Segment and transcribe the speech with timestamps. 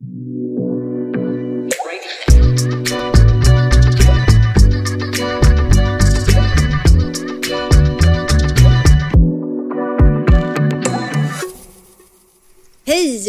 [0.00, 0.06] Hej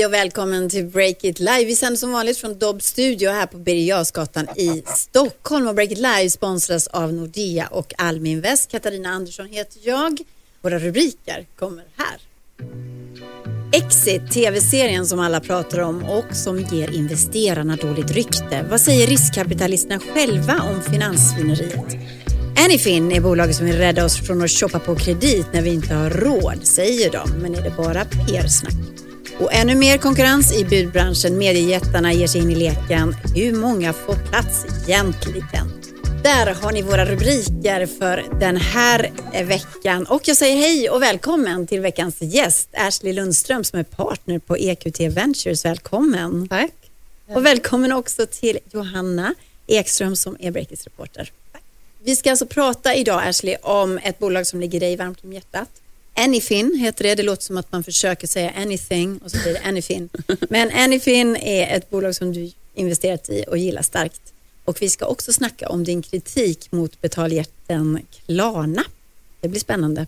[0.06, 1.66] och välkommen till Break It Live.
[1.66, 5.68] Vi sänder som vanligt från Dobb Studio här på Birger i Stockholm.
[5.68, 8.72] Och Break It Live sponsras av Nordea och Alminvest.
[8.72, 10.20] Katarina Andersson heter jag.
[10.62, 12.20] Våra rubriker kommer här.
[13.86, 18.66] Exit, tv-serien som alla pratar om och som ger investerarna dåligt rykte.
[18.70, 21.98] Vad säger riskkapitalisterna själva om finanssvineriet?
[22.66, 25.94] Anyfin är bolaget som vill rädda oss från att shoppa på kredit när vi inte
[25.94, 27.30] har råd, säger de.
[27.30, 28.74] Men är det bara PR-snack?
[29.40, 31.38] Och ännu mer konkurrens i budbranschen.
[31.38, 33.16] Mediejättarna ger sig in i leken.
[33.36, 35.72] Hur många får plats egentligen?
[36.24, 39.12] Där har ni våra rubriker för den här
[39.44, 40.06] veckan.
[40.06, 44.58] Och jag säger hej och välkommen till veckans gäst, Ashley Lundström som är partner på
[44.58, 45.66] EQT Ventures.
[45.66, 46.48] Välkommen!
[46.48, 46.72] Tack!
[47.28, 49.34] Och välkommen också till Johanna
[49.68, 51.32] Ekström som är Breakits reporter.
[52.04, 55.70] Vi ska alltså prata idag, Ashley, om ett bolag som ligger dig varmt om hjärtat.
[56.14, 57.16] Anyfin heter det.
[57.16, 60.10] Det låter som att man försöker säga anything och så blir det Anyfin.
[60.50, 64.22] Men Anyfin är ett bolag som du investerat i och gillar starkt.
[64.70, 68.84] Och vi ska också snacka om din kritik mot betaljätten Klarna.
[69.42, 70.08] Det blir spännande.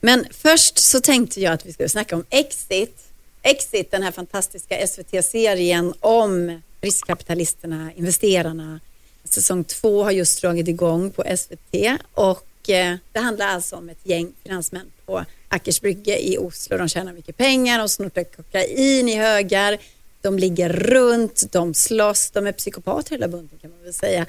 [0.00, 2.98] Men först så tänkte jag att vi skulle snacka om Exit.
[3.42, 8.80] Exit, den här fantastiska SVT-serien om riskkapitalisterna, investerarna.
[9.24, 14.00] Säsong två har just dragit igång på SVT och eh, det handlar alltså om ett
[14.02, 16.76] gäng finansmän på Ackersbrygge i Oslo.
[16.76, 19.78] De tjänar mycket pengar, de snortar kokain i högar,
[20.24, 24.26] de ligger runt, de slåss, de är psykopater hela bunten kan man väl säga.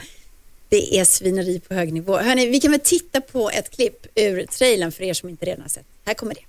[0.69, 2.17] Det är svineri på hög nivå.
[2.17, 5.61] Hörni, vi kan väl titta på ett klipp ur trailern för er som inte redan
[5.61, 5.85] har sett.
[6.05, 6.41] Här kommer det.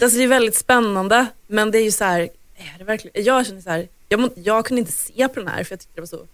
[0.00, 2.20] Alltså det är väldigt spännande men det är ju så här,
[2.56, 5.64] är det verkligen, jag känner så här, jag, jag kunde inte se på den här
[5.64, 6.26] för jag tyckte det var så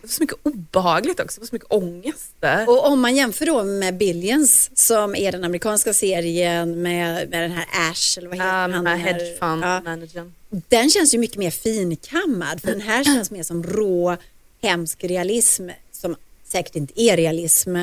[0.00, 2.68] det var så mycket obehagligt också, det var så mycket ångest där.
[2.68, 7.50] Och om man jämför då med Billions som är den amerikanska serien med, med den
[7.50, 8.84] här Ash eller vad heter um, han?
[8.84, 10.34] Den hedge fund ja, managern.
[10.50, 14.16] Den känns ju mycket mer finkammad för den här känns mer som rå
[14.62, 17.76] hemsk realism som säkert inte är realism.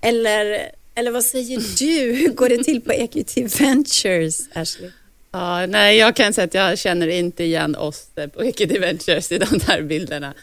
[0.00, 2.12] Eller eller vad säger du?
[2.12, 4.90] Hur går det till på EQT Ventures, Ashley?
[5.30, 9.38] Ja, nej, jag kan säga att jag känner inte igen oss på EQT Ventures i
[9.38, 10.34] de där bilderna.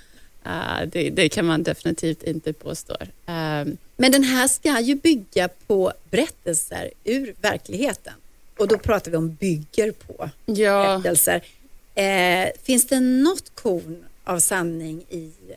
[0.45, 2.93] Uh, det, det, kan man definitivt inte påstå.
[3.01, 8.13] Um, Men den här ska ju bygga på berättelser ur verkligheten.
[8.57, 11.01] Och då pratar vi om bygger på ja.
[11.03, 11.35] berättelser.
[11.35, 15.55] Uh, finns det något korn av sanning i uh,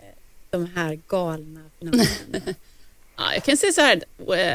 [0.50, 2.54] de här galna fenomenen?
[3.18, 4.02] Ja, jag kan säga så här,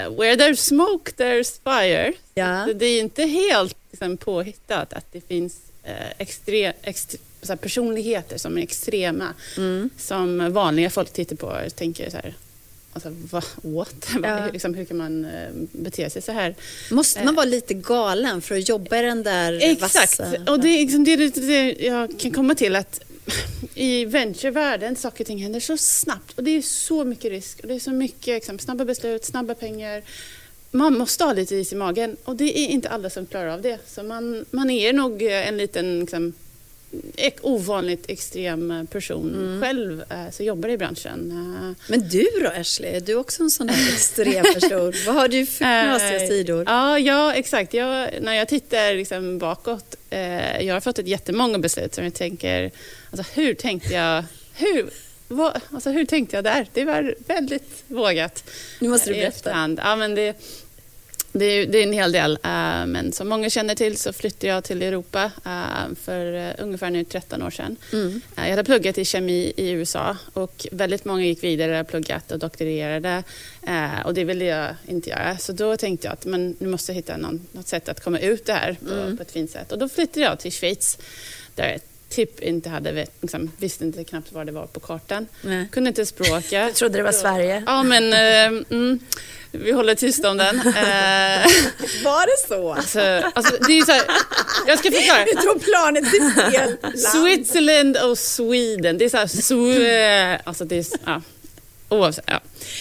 [0.10, 2.14] where there's smoke there's fire.
[2.34, 2.68] Ja.
[2.76, 8.58] Det är inte helt liksom, påhittat att det finns eh, extre, extre, så personligheter som
[8.58, 9.90] är extrema, mm.
[9.98, 12.34] som vanliga folk tittar på och tänker så här,
[12.94, 14.10] Alltså, vad, what?
[14.24, 14.48] Ja.
[14.54, 16.56] liksom, hur kan man uh, bete sig så här?
[16.92, 20.52] Måste man vara lite galen för att jobba i den där Exakt, vassa?
[20.52, 23.02] och det är liksom det, det jag kan komma till att
[23.76, 27.68] i venturevärlden, saker och ting händer så snabbt och det är så mycket risk och
[27.68, 30.04] det är så mycket liksom, snabba beslut, snabba pengar.
[30.72, 33.62] Man måste ha lite is i magen och det är inte alla som klarar av
[33.62, 33.80] det.
[33.88, 36.34] Så man, man är nog en liten liksom,
[37.42, 39.62] ovanligt extrem person mm.
[39.62, 41.32] själv eh, som jobbar i branschen.
[41.32, 44.94] Eh, Men du då Ashley, är du också en sån där extrem person?
[45.06, 46.64] Vad har du för knasiga eh, sidor?
[46.68, 47.74] Ja, ja exakt.
[47.74, 49.96] Jag, när jag tittar liksom bakåt,
[50.60, 52.72] jag har fått ett jättemånga beslut som jag tänker,
[53.12, 54.90] alltså, hur tänkte jag, hur,
[55.28, 56.68] vad, alltså, hur tänkte jag där?
[56.74, 58.44] Det var väldigt vågat.
[58.80, 59.76] Nu måste du berätta.
[59.78, 60.36] Ja, men det,
[61.34, 64.48] det är, det är, en hel del, uh, men som många känner till så flyttade
[64.48, 67.76] jag till Europa uh, för uh, ungefär nu 13 år sedan.
[67.94, 68.22] Mm.
[68.36, 73.24] jag hade pluggat i kemi i USA och väldigt många gick vidare, pluggat och doktorerade
[74.06, 75.38] och det ville jag inte göra.
[75.38, 78.20] Så då tänkte jag att men, nu måste jag hitta någon, något sätt att komma
[78.20, 79.18] ut det här på, mm.
[79.18, 79.72] på ett fint sätt.
[79.72, 80.98] Och då flyttade jag till Schweiz
[81.56, 81.80] där
[82.16, 85.28] typ inte hade, liksom, visste inte knappt var det var på kartan.
[85.42, 85.68] Nej.
[85.72, 86.52] Kunde inte språket.
[86.52, 87.64] Jag trodde det var Sverige.
[87.66, 89.00] Ja, men mm,
[89.52, 90.60] vi håller tyst om den.
[90.60, 90.64] Eh,
[92.04, 92.74] Var det så?
[92.74, 93.00] Alltså,
[93.36, 94.04] alltså, det är så här,
[94.68, 95.26] jag ska förklara.
[95.26, 97.00] Vi tog planet till fel land.
[97.00, 98.98] Switzerland och Sweden.
[98.98, 101.22] Det är så här, swe, alltså det är, ja.
[101.94, 102.26] Oavsett.
[102.28, 102.40] Ja.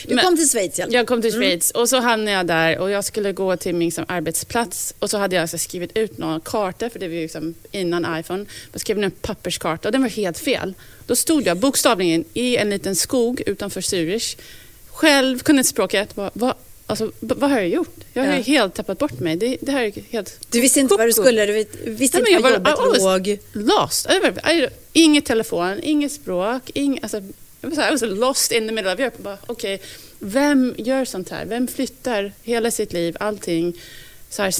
[0.08, 0.94] Du Men- kom till Schweiz i alla fall.
[0.94, 3.88] jag kom till Schweiz och så hamnade jag där och jag skulle gå till min
[3.88, 7.54] liksom, arbetsplats och så hade jag alltså, skrivit ut några kartor för det var liksom
[7.70, 8.44] innan iPhone.
[8.72, 10.74] Jag skrev en papperskarta och den var helt fel.
[11.06, 14.36] Då stod jag bokstavligen i en liten skog utanför Zürich.
[14.90, 16.08] Själv kunde inte språket.
[16.14, 16.54] Vad, vad,
[16.86, 17.96] alltså, vad har jag gjort?
[18.12, 18.42] Jag har ju Ja.
[18.44, 19.36] helt tappat bort mig.
[19.36, 21.52] Det, det här är helt Du visste inte vad du skulle, du
[21.84, 23.38] visste Nej, inte var jobbet låg.
[23.52, 24.06] lost.
[24.92, 27.20] Inget telefon, inget språk, ing, alltså,
[27.62, 29.22] jag var så här, I was lost in the middle of Europe.
[29.22, 29.80] Bara, Okej,
[30.18, 31.44] vem gör sånt här?
[31.44, 33.80] Vem flyttar hela sitt liv, allting,
[34.30, 34.54] så här,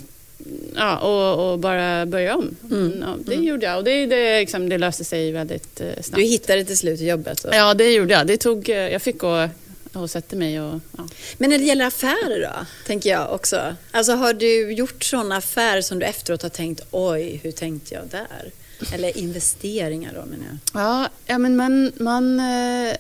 [0.75, 2.56] ja, och, och bara börja om?
[2.70, 3.00] Mm.
[3.00, 6.16] Ja, det gjorde jag och det, det, liksom, det löste sig väldigt eh, snabbt.
[6.16, 7.44] Du hittade till slut jobbet.
[7.44, 7.54] Och...
[7.54, 8.26] Ja, det gjorde jag.
[8.26, 9.49] Det tog, eh, jag fick gå
[9.93, 10.81] och sätta mig och...
[10.96, 11.08] Ja.
[11.38, 13.76] Men när det gäller affärer då, tänker jag också.
[13.90, 18.06] Alltså har du gjort sådana affärer som du efteråt har tänkt, oj, hur tänkte jag
[18.10, 18.50] där?
[18.93, 20.82] Eller investeringar då menar jag.
[20.82, 22.96] Ja, ja men man, man, eh,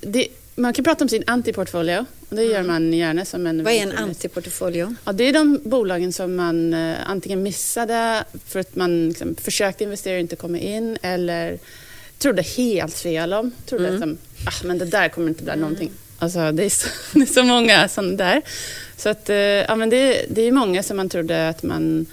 [0.00, 2.04] det, man kan prata om sin antiportfolio.
[2.28, 3.60] Det gör man gärna som en...
[3.60, 3.64] Mm.
[3.64, 4.94] Vad är en antiportfolio?
[5.04, 9.84] Ja, det är de bolagen som man eh, antingen missade för att man liksom, försökte
[9.84, 11.58] investera och inte kom in eller
[12.18, 13.52] trodde helt fel om.
[13.66, 13.94] Trodde Mm.
[13.94, 15.90] att de, ah, men det där kommer inte bli någonting.
[16.18, 16.88] Alltså, det, är så,
[17.18, 18.42] det är så många sådana där.
[18.96, 22.06] Så att, eh, ja, men det, det är många som man trodde att man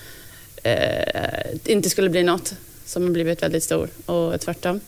[1.66, 2.54] inte skulle bli något
[2.86, 4.80] som har blivit väldigt stor och tvärtom.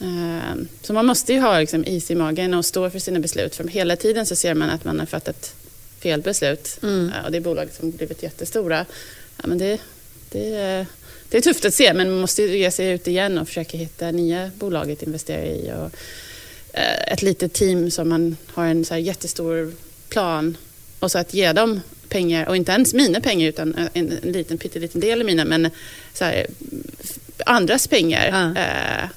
[0.00, 3.56] Eh, så man måste ju ha liksom, is i magen och stå för sina beslut.
[3.56, 5.54] För hela tiden så ser man att man har fattat
[6.00, 6.78] fel beslut.
[6.82, 7.12] Mm.
[7.16, 8.86] Ja, och det är bolag som blivit jättestora.
[9.36, 9.78] Ja, men det,
[10.30, 10.86] det, är-
[11.28, 14.10] det är tufft att se, men man måste ge sig ut igen och försöka hitta
[14.10, 15.72] nya bolag att investera i.
[15.72, 15.90] Och,
[16.78, 19.72] eh, ett litet team som man har en så jättestor
[20.08, 20.56] plan
[21.02, 24.58] och så att ge dem pengar, och inte ens mina pengar utan en, en liten
[24.58, 25.70] pytteliten del av mina, men
[26.12, 26.46] så här,
[27.46, 28.28] andras pengar.
[28.32, 28.62] Ja.
[28.62, 29.08] Eh,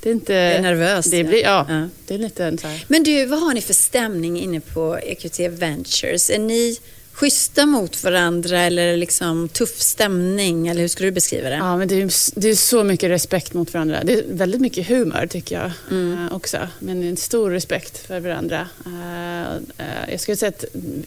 [0.00, 0.32] det är inte...
[0.32, 1.10] Det är nervöst.
[1.10, 1.88] Det blir, ja, Ja.
[2.06, 2.84] det är lite en så här...
[2.88, 6.30] Men du, vad har ni för stämning inne på EQT Ventures?
[6.30, 6.76] Är ni
[7.18, 10.68] schyssta mot varandra eller liksom tuff stämning?
[10.68, 11.56] Eller hur skulle du beskriva det?
[11.56, 14.04] Ja, men det är, det är så mycket respekt mot varandra.
[14.04, 16.68] Det är väldigt mycket humor tycker jag eh, också.
[16.78, 18.68] Men en stor respekt för varandra.
[18.86, 20.64] Eh, eh, jag skulle säga att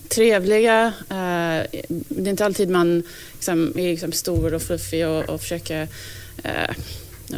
[0.09, 3.03] trevliga, eh, det är inte alltid man
[3.33, 5.87] liksom, är liksom stor och fluffig och, och försöker
[6.43, 6.75] eh,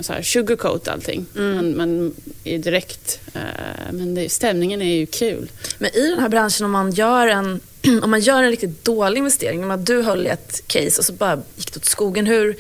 [0.02, 1.26] så här, sugarcoat allting.
[1.34, 5.52] Man, man är direkt, eh, men det, stämningen är ju kul.
[5.78, 7.60] Men i den här branschen om man gör en,
[8.04, 11.06] om man gör en riktigt dålig investering, om att du höll i ett case och
[11.06, 12.54] så bara gick det åt skogen, hur,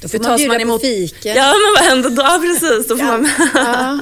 [0.00, 1.34] Då hur får man bjuda på fika.
[1.34, 2.22] Ja men vad händer då?
[2.28, 3.30] Ja, precis, då får man...
[3.54, 4.00] Ja.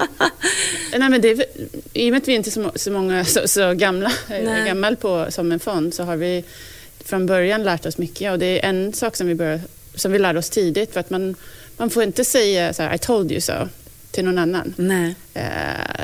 [0.99, 1.45] Nej, men det är,
[1.93, 4.97] I och med att vi inte är så, så många så, så gamla, är gammal
[4.97, 6.45] på, som en fond så har vi
[7.05, 9.61] från början lärt oss mycket och det är en sak som vi, bör,
[9.95, 11.35] som vi lärde oss tidigt för att man,
[11.77, 13.53] man får inte säga så här, I told you so
[14.17, 14.75] till någon annan.
[14.77, 15.15] Nej.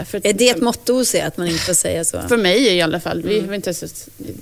[0.07, 2.23] För, Är det ett motto hos er att man inte får säga så?
[2.29, 3.23] för mig i alla fall.
[3.23, 3.49] Vi Mm.
[3.49, 3.87] har inte så,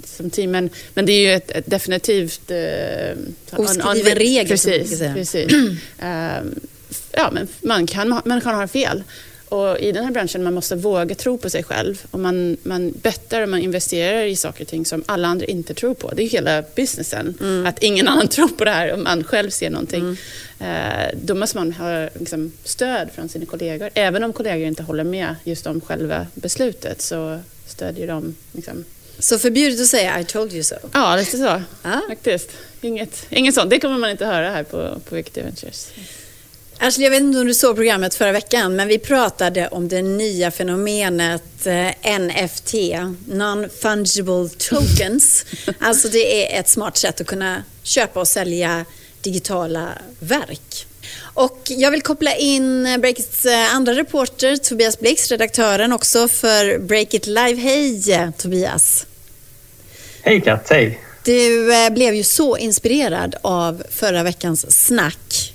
[0.05, 2.51] som team, men, men det är ju ett, ett definitivt...
[2.51, 2.59] Eh,
[3.57, 4.99] Oskriven regel, som man Precis.
[4.99, 5.15] säga.
[5.15, 5.53] precis.
[5.99, 6.55] Ehm,
[7.13, 9.03] ja, men man kan, man kan ha fel.
[9.51, 12.07] Och i den här branschen man måste våga tro på sig själv.
[12.11, 15.75] Och man, man bettar och man investerar i saker och ting som alla andra inte
[15.75, 16.11] tror på.
[16.15, 17.35] Det är hela businessen.
[17.41, 17.67] Mm.
[17.67, 20.17] Att ingen annan tror på det här och man själv ser någonting.
[20.59, 23.91] Eh, då måste man ha liksom, stöd från sina kollegor.
[23.95, 28.35] Även om kollegor inte håller med just om själva beslutet så stödjer de.
[28.53, 28.85] Liksom.
[29.19, 30.75] Så förbjudet att säga I told you so.
[30.93, 31.63] Ja, lite så.
[31.83, 32.01] Ja.
[32.09, 32.51] Faktiskt.
[32.81, 33.71] Inget, inget sånt.
[33.71, 35.89] Det kommer man inte höra här på, på Wicked Ventures.
[36.83, 40.03] Ashley, jag vet inte om du såg programmet förra veckan, men vi pratade om det
[40.03, 42.75] nya fenomenet eh, NFT,
[43.27, 45.45] Non-Fungible Tokens.
[45.79, 48.85] alltså det är ett smart sätt att kunna köpa och sälja
[49.21, 49.89] digitala
[50.21, 50.87] verk.
[51.23, 57.27] Och jag vill koppla in Breakits eh, andra reporter, Tobias Blix, redaktören också för Breakit
[57.27, 57.55] Live.
[57.55, 59.07] Hej Tobias!
[60.23, 61.01] Hej Kat, hej!
[61.25, 65.53] Du eh, blev ju så inspirerad av förra veckans snack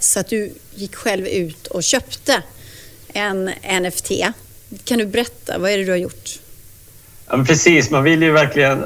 [0.00, 2.42] så att du gick själv ut och köpte
[3.12, 3.50] en
[3.82, 4.10] NFT.
[4.84, 6.38] Kan du berätta, vad är det du har gjort?
[7.30, 8.84] Ja, men precis, man vill ju verkligen...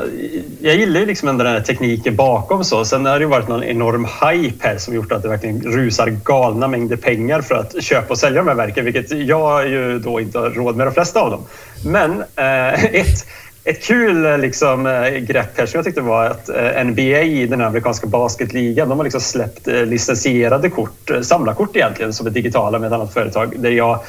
[0.61, 2.85] Jag gillar ju liksom ändå den här tekniken bakom så.
[2.85, 6.09] Sen har det ju varit någon enorm hype här som gjort att det verkligen rusar
[6.09, 10.21] galna mängder pengar för att köpa och sälja de här verken, vilket jag ju då
[10.21, 11.45] inte har råd med de flesta av dem.
[11.85, 13.27] Men eh, ett,
[13.65, 17.61] ett kul eh, liksom, eh, grepp här som jag tyckte var att eh, NBA, den
[17.61, 22.93] amerikanska basketligan, de har liksom släppt licensierade kort, samlarkort egentligen, som är digitala med ett
[22.93, 23.55] annat företag.
[23.59, 24.01] Där jag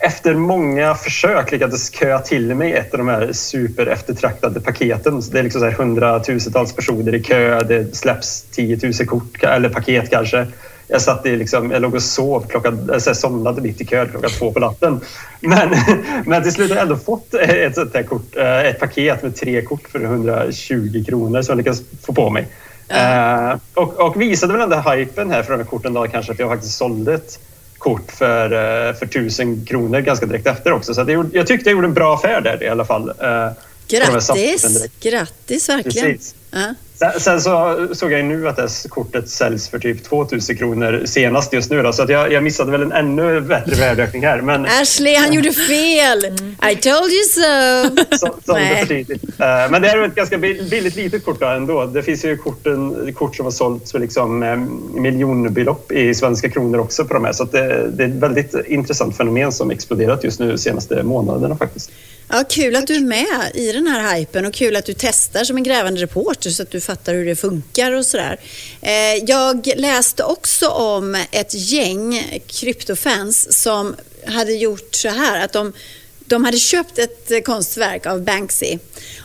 [0.00, 5.22] efter många försök lyckades köa till mig ett av de här super eftertraktade paketen.
[5.32, 9.68] Det är liksom så här hundratusentals personer i kö, det släpps 10 000 kort eller
[9.68, 10.46] paket kanske
[10.88, 14.08] jag, satt i liksom, jag låg och sov, klockan, alltså jag somnade mitt i kön
[14.08, 15.00] klockan två på natten.
[15.40, 15.74] Men,
[16.26, 19.36] men till slut har jag ändå fått ett sånt här kort, eh, ett paket med
[19.36, 22.46] tre kort för 120 kronor som jag lyckades få på mig.
[22.88, 23.50] Mm.
[23.50, 26.32] Uh, och, och visade väl den där hypen här för de här korten då kanske
[26.32, 27.38] att jag faktiskt sålde ett
[27.78, 30.94] kort för, uh, för tusen kronor ganska direkt efter också.
[30.94, 33.08] Så jag, jag tyckte jag gjorde en bra affär där i alla fall.
[33.08, 33.50] Uh,
[33.88, 34.86] Grattis!
[35.00, 36.06] Grattis verkligen!
[36.06, 36.34] Precis.
[36.50, 36.74] Ja.
[36.98, 41.52] Sen, sen, så såg jag nu att det kortet säljs för typ 2000 kronor senast
[41.52, 41.82] just nu.
[41.82, 44.40] Då, så att jag, jag missade väl en ännu bättre värdeökning här.
[44.40, 46.24] Men, Ashley, han gjorde fel!
[46.72, 48.16] I told you so!
[48.16, 51.86] så, så det uh, men det är ett ganska billigt litet kort då ändå.
[51.86, 56.78] Det finns ju korten, kort som har sålts för liksom, um, miljonbelopp i svenska kronor
[56.78, 57.32] också på de här.
[57.32, 61.56] Så det, det, är ett väldigt intressant fenomen som exploderat just nu de senaste månaderna
[61.56, 61.90] faktiskt.
[62.28, 65.44] Ja, kul att du är med i den här hypen och kul att du testar
[65.44, 68.40] som en grävande reporter så att du fattar hur det funkar och sådär.
[68.80, 75.72] Eh, jag läste också om ett gäng kryptofans som hade gjort så här att de,
[76.18, 78.78] de hade köpt ett konstverk av Banksy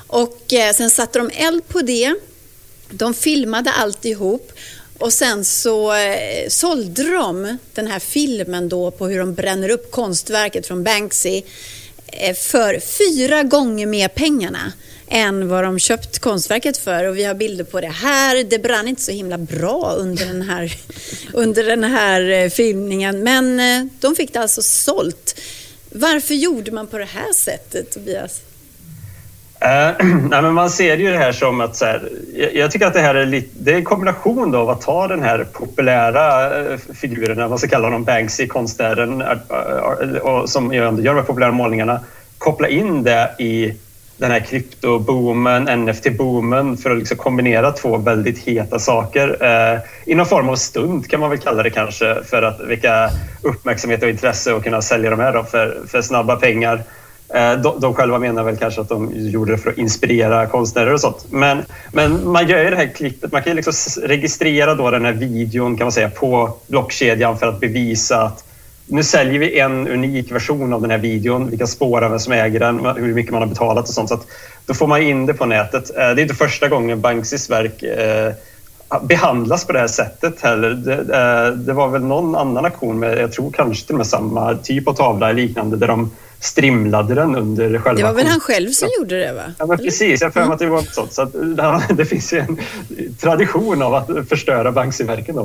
[0.08, 2.16] och eh, sen satte de eld på det.
[2.90, 4.52] De filmade alltihop
[4.98, 9.92] och sen så eh, sålde de den här filmen då på hur de bränner upp
[9.92, 11.42] konstverket från Banksy
[12.36, 14.74] för fyra gånger mer pengarna
[15.08, 18.44] än vad de köpt konstverket för och vi har bilder på det här.
[18.44, 20.74] Det brann inte så himla bra under den här,
[21.34, 25.40] under den här eh, filmningen men eh, de fick det alltså sålt.
[25.92, 28.42] Varför gjorde man på det här sättet Tobias?
[29.66, 32.88] Uh, nej, men man ser ju det här som att så här, jag, jag, tycker
[32.88, 36.58] att det här är, lite, det är en kombination av att ta den här populära
[36.60, 39.24] eh, figuren, man ska kalla honom Banksy, konstnären
[40.22, 42.00] och, som gör de här populära målningarna,
[42.38, 43.74] koppla in det i
[44.20, 50.26] den här kryptoboomen, NFT-boomen för att liksom kombinera två väldigt heta saker eh, i någon
[50.26, 53.10] form av stund kan man väl kalla det kanske för att väcka
[53.42, 56.84] uppmärksamhet och intresse och kunna sälja de här för, för snabba pengar.
[57.34, 60.94] Eh, de, de själva menar väl kanske att de gjorde det för att inspirera konstnärer
[60.94, 61.26] och sånt.
[61.30, 65.06] Men, men man gör ju det här klippet, man kan ju liksom registrera då den
[65.06, 68.44] här videon kan man säga på blockkedjan för att bevisa att
[68.92, 71.50] nu säljer vi en unik version av den här videon.
[71.52, 74.10] Vi kan spåra vem som äger den, hur mycket man har betalat och sånt.
[74.10, 74.20] Så
[74.66, 75.90] då får man in det på nätet.
[75.90, 78.34] Eh, det är inte första gången Banksys verk eh,
[79.02, 80.70] behandlas på det här sättet heller.
[80.70, 84.56] Det, det, var väl någon annan aktion med, jag tror kanske till och med samma
[84.56, 87.94] typ av tavla eller liknande, där de strimlade den under själva...
[87.94, 89.54] Det var väl han själv som gjorde det va?
[89.58, 90.22] Ja, men precis.
[90.22, 91.14] Jag för mig att det var något sånt.
[91.14, 91.34] Så att,
[91.98, 92.60] det finns ju en
[93.22, 95.36] tradition av att förstöra Banksy-verken.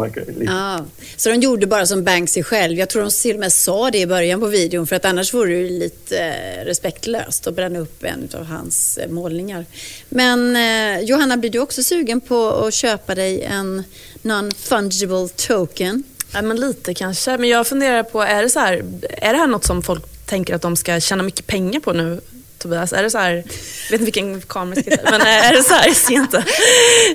[0.41, 0.81] Ja,
[1.17, 2.79] så de gjorde bara som Banksy själv.
[2.79, 5.35] Jag tror de till och med sa det i början på videon för att annars
[5.35, 9.67] vore det lite eh, respektlöst att bränna upp en av hans eh, målningar.
[10.09, 13.85] Men eh, Johanna, blir du också sugen på att köpa dig en
[14.23, 16.03] non-fungible token?
[16.33, 17.39] Ja, men lite kanske.
[17.39, 20.54] Men jag funderar på, är det så här, är det här något som folk tänker
[20.54, 22.21] att de ska tjäna mycket pengar på nu
[22.59, 22.93] Tobias?
[22.93, 23.43] Är det så här, jag
[23.90, 26.45] vet inte vilken kamera jag ska men är det så här, jag ser inte.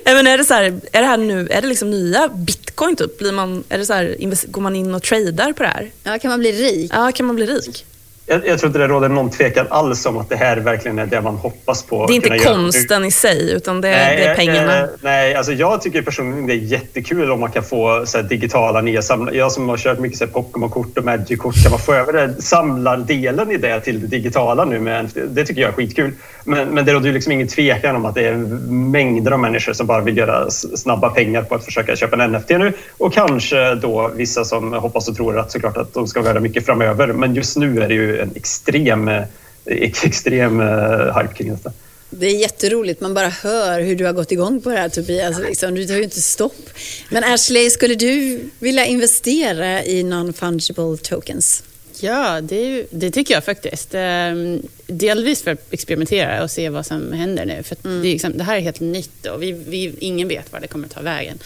[0.06, 3.18] Men är det så här, är det här nu, är det liksom nya bitcoin typ?
[3.18, 4.16] Blir man, är det så här,
[4.48, 5.92] går man in och tradar på det här?
[6.04, 6.92] Ja, kan man bli rik?
[6.94, 7.86] Ja, kan man bli rik?
[8.30, 11.06] Jag, jag, tror inte det råder någon tvekan alls om att det här verkligen är
[11.06, 12.08] det man hoppas på.
[12.08, 13.08] Det är inte konsten göra.
[13.08, 14.78] i sig, utan det, nej, det är pengarna.
[14.78, 18.24] Eh, nej, alltså jag tycker personligen det är jättekul om man kan få så här,
[18.24, 19.34] digitala nya samlar.
[19.34, 23.58] Jag som har kört mycket Pokémon-kort och Magic-kort, kan man få över det, samlardelen i
[23.58, 24.80] det till det digitala nu?
[24.80, 26.12] Med, det tycker jag är skitkul.
[26.44, 28.36] Men, men det råder ju liksom ingen tvekan om att det är
[28.72, 32.50] mängder av människor som bara vill göra snabba pengar på att försöka köpa en NFT
[32.50, 32.74] nu.
[32.98, 36.66] Och kanske då vissa som hoppas och tror att såklart att de ska vara mycket
[36.66, 37.08] framöver.
[37.08, 39.24] Men just nu är det ju en extrem, eh,
[39.66, 41.72] extrem uh, hype kring detta.
[42.10, 45.40] Det är jätteroligt, man bara hör hur du har gått igång på det här Tobias.
[45.40, 45.76] Liksom.
[45.76, 46.70] Du tar ju inte stopp.
[47.10, 51.64] Men Ashley, skulle du vilja investera i non-fungible tokens?
[52.02, 53.90] Ja, det, det, tycker jag faktiskt.
[53.94, 57.64] Ehm, delvis för att experimentera och se vad som händer nu.
[57.64, 58.02] För mm.
[58.02, 60.86] det, liksom, det, här är helt nytt och vi, vi, ingen vet var det kommer
[60.86, 61.40] att ta vägen.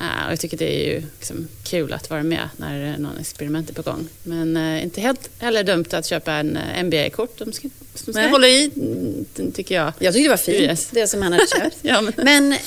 [0.00, 3.70] Uh, och jag tycker det är ju liksom kul att vara med när någon experiment
[3.70, 4.08] är på gång.
[4.22, 7.38] Men uh, inte helt heller dumt att köpa en uh, NBA-kort.
[7.38, 7.68] De ska,
[8.04, 9.92] de ska hålla i, mm, tycker jag.
[9.98, 10.88] Jag tycker det var fint, yes.
[10.90, 11.76] det som han hade köpt.
[11.82, 12.12] ja, men...
[12.16, 12.58] men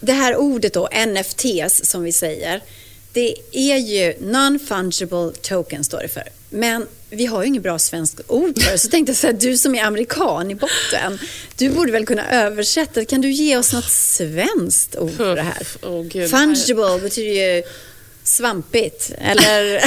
[0.00, 2.62] det här ordet då, NFTs som vi säger.
[3.12, 6.28] Det är ju non-fungible token står det för.
[6.50, 8.78] Men vi har ju inget bra svenskt ord för det.
[8.78, 11.18] Så tänkte jag så här, du som är amerikan i botten,
[11.56, 13.04] du borde väl kunna översätta.
[13.04, 15.66] Kan du ge oss något svenskt ord för det här?
[15.82, 17.62] Oh, Gud, Fungible betyder ju
[18.24, 19.12] svampigt.
[19.18, 19.82] Eller...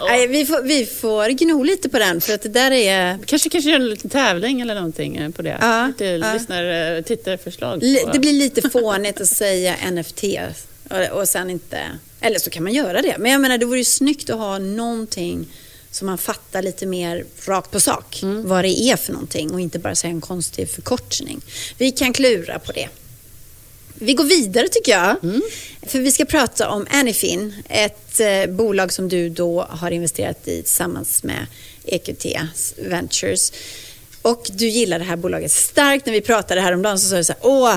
[0.08, 3.18] Nej, vi, får, vi får gno lite på den för att det där är...
[3.26, 5.58] Kanske, kanske göra en liten tävling eller någonting på det.
[5.60, 6.32] Ja, lite ja.
[6.32, 7.80] lyssnar, tittarförslag.
[7.80, 8.10] På...
[8.12, 10.24] Det blir lite fånigt att säga NFT
[10.90, 11.78] och, och sen inte
[12.20, 13.16] Eller så kan man göra det.
[13.18, 15.46] Men jag menar, det vore ju snyggt att ha någonting
[15.96, 18.20] som man fattar lite mer rakt på sak.
[18.22, 21.40] Vad det är för någonting och inte bara säga en konstig förkortning.
[21.78, 22.88] Vi kan klura på det.
[23.94, 25.16] Vi går vidare tycker jag.
[25.82, 30.62] För vi ska prata om Anyfin, ett eh, bolag som du då har investerat i
[30.62, 31.46] tillsammans med
[31.84, 32.26] EQT
[32.76, 33.52] Ventures.
[34.22, 36.06] Och du gillar det här bolaget starkt.
[36.06, 37.76] När vi pratade häromdagen så sa du så här, åh,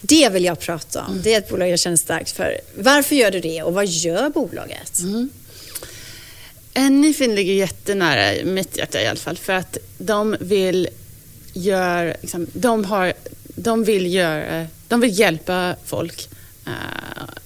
[0.00, 1.20] det vill jag prata om.
[1.22, 2.60] Det är ett bolag jag känner starkt för.
[2.74, 4.98] Varför gör du det och vad gör bolaget?
[6.74, 10.88] Anyfin ligger jättenära mitt hjärta i alla fall för att de vill
[11.52, 13.12] gör, liksom, de, har,
[13.54, 16.28] de, vill göra, de vill hjälpa folk
[16.66, 16.72] eh,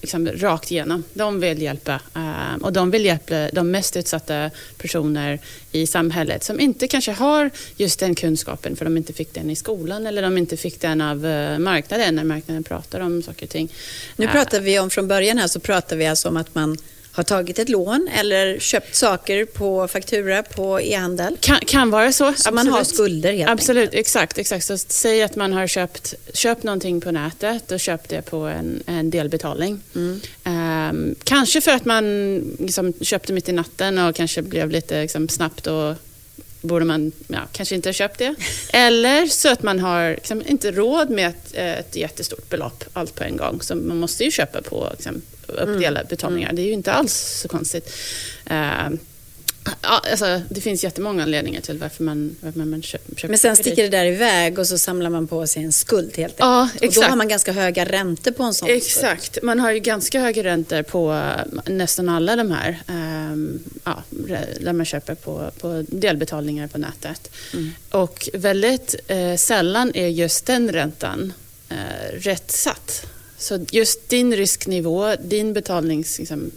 [0.01, 1.03] liksom, rakt igenom.
[1.13, 5.39] De vill hjälpa eh, och de vill hjälpa de mest utsatta personer
[5.71, 9.55] i samhället som inte kanske har just den kunskapen för de inte fick den i
[9.55, 13.49] skolan eller de inte fick den av eh, marknaden när marknaden pratar om saker och
[13.49, 13.69] ting.
[14.15, 16.77] Nu Eh, pratar vi om, från början här så pratar vi alltså om att man
[17.17, 21.37] har tagit ett lån eller köpt saker på faktura på e-handel.
[21.39, 22.33] kan, kan vara så.
[22.33, 23.99] Så man har skulder helt Absolut, enkelt.
[23.99, 24.37] exakt.
[24.37, 24.65] exakt.
[24.65, 28.83] Så säg att man har köpt, köpt någonting på nätet och köpt det på en,
[28.85, 29.81] en delbetalning.
[29.95, 30.19] Mm.
[30.43, 35.29] Ehm, kanske för att man liksom, köpte mitt i natten och kanske blev lite liksom,
[35.29, 35.95] snabbt och
[36.61, 38.35] borde man ja, kanske inte ha köpt det.
[38.73, 43.23] Eller så att man har liksom, inte råd med ett, ett jättestort belopp allt på
[43.23, 43.61] en gång.
[43.61, 46.53] Så man måste ju köpa på liksom, uppdelade betalningar.
[46.53, 47.93] Det är ju inte alls så konstigt.
[48.45, 48.99] Ehm,
[49.81, 53.83] ja, alltså, det finns jättemånga anledningar till varför man, varför man köper, Men sen sticker
[53.83, 56.39] det där iväg och så samlar man på sig en skuld helt enkelt.
[56.39, 57.09] Ja, Och då exakt.
[57.09, 58.77] har man ganska höga räntor på en sån skuld.
[58.77, 59.37] Exakt.
[59.43, 64.03] Man har ju ganska höga räntor på eh, nästan alla de här ehm, ja,
[64.59, 67.31] där man köper på, på delbetalningar på nätet.
[67.89, 71.33] Och väldigt eh, sällan är just den räntan
[71.69, 73.05] eh, rätt satt.
[73.37, 76.19] Så just din risknivå, din betalnings...
[76.19, 76.51] Liksom,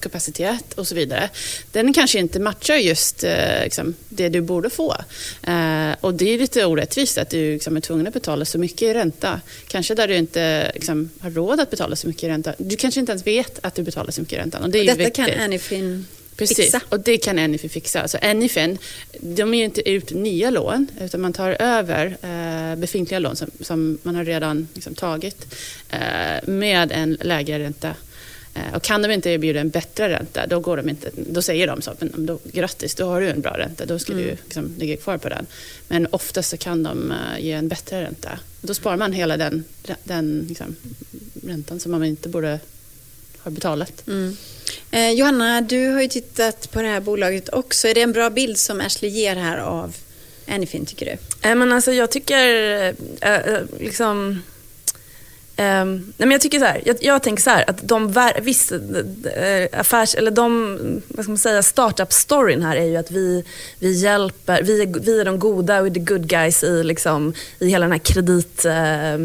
[0.00, 1.30] kapacitet och så vidare.
[1.72, 4.96] Den kanske inte matchar just eh, liksom, det du borde få.
[5.42, 8.82] Eh, och det är lite orättvist att du liksom, är tvungen att betala så mycket
[8.82, 9.40] i ränta.
[9.68, 12.54] Kanske där du inte liksom, har råd att betala så mycket i ränta.
[12.58, 14.58] Du kanske inte ens vet att du betalar så mycket i ränta.
[14.58, 15.26] Och det är ju Detta viktigt.
[15.26, 16.06] kan Anyfin
[16.36, 16.80] Precis, fixa.
[16.88, 18.02] och det kan Anyfin fixa.
[18.02, 18.78] Alltså Anyfin,
[19.20, 23.98] de ger inte ut nya lån utan man tar över eh, befintliga lån som, som
[24.02, 25.54] man har redan liksom, tagit
[25.90, 27.94] eh, med en lägre ränta.
[28.56, 31.66] Eh, och kan de inte erbjuda en bättre ränta, då, går de inte, då säger
[31.66, 34.74] de så, men då, grattis, då har du en bra ränta, då ska du liksom,
[34.78, 35.46] ligga kvar på den.
[35.88, 38.38] Men oftast så kan de eh, ge en bättre ränta.
[38.60, 39.64] Då sparar man hela den,
[40.04, 40.76] den liksom,
[41.46, 42.60] räntan som man inte borde
[43.38, 44.06] ha betalat.
[44.06, 44.36] Mm.
[44.90, 47.88] Eh, Johanna, du har ju tittat på det här bolaget också.
[47.88, 49.96] Är det en bra bild som Ashley ger här av
[50.48, 51.48] Anyfin tycker du?
[51.48, 52.54] Eh, Men alltså jag tycker
[53.20, 54.42] eh, eh, liksom...
[55.56, 58.40] ehm, nej men jag tycker så här, jag, jag tänker så här att de, vär-
[58.40, 58.78] visst, eh,
[59.80, 63.44] affärs, eller de, vad ska man säga, startup-storyn här är ju att vi,
[63.78, 67.68] vi hjälper, vi är, vi är de goda och the good guys i, liksom, i
[67.68, 69.18] hela den här kredit, eh,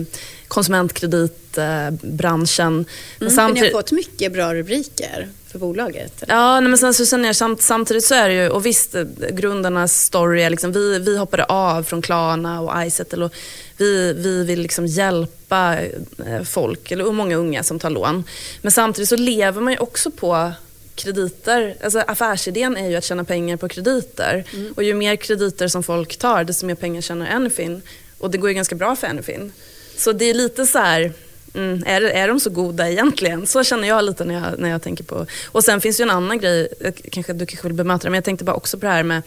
[0.48, 2.86] konsumentkreditbranschen.
[3.22, 6.24] Mm, för ni har fått mycket bra rubriker för bolaget.
[6.24, 6.36] eller?
[6.36, 8.96] Ja, nej, men sen så känner jag samt, samtidigt så är det ju, och visst
[8.96, 13.34] eh, grundarnas story är liksom, vi, vi hoppade av från Klarna och iSettle och
[13.82, 15.78] vi, vi vill liksom hjälpa
[16.26, 18.24] eh, folk, eller många unga som tar lån.
[18.62, 20.52] Men samtidigt så lever man ju också på
[20.96, 21.76] krediter.
[21.84, 24.44] Alltså affärsidén är ju att tjäna pengar på krediter.
[24.76, 27.82] Och ju mer krediter som folk tar, desto mer pengar tjänar Anyfin.
[28.18, 29.52] Och det går ju ganska bra för Anyfin.
[29.98, 31.14] Så det är lite så här,
[31.54, 33.48] mm, är, är de så goda egentligen?
[33.48, 35.26] Så känner jag lite när jag, när jag tänker på...
[35.46, 36.68] Och sen finns ju en annan grej,
[37.12, 39.22] kanske, du kanske vill bemöta det, men jag tänkte bara också på det här med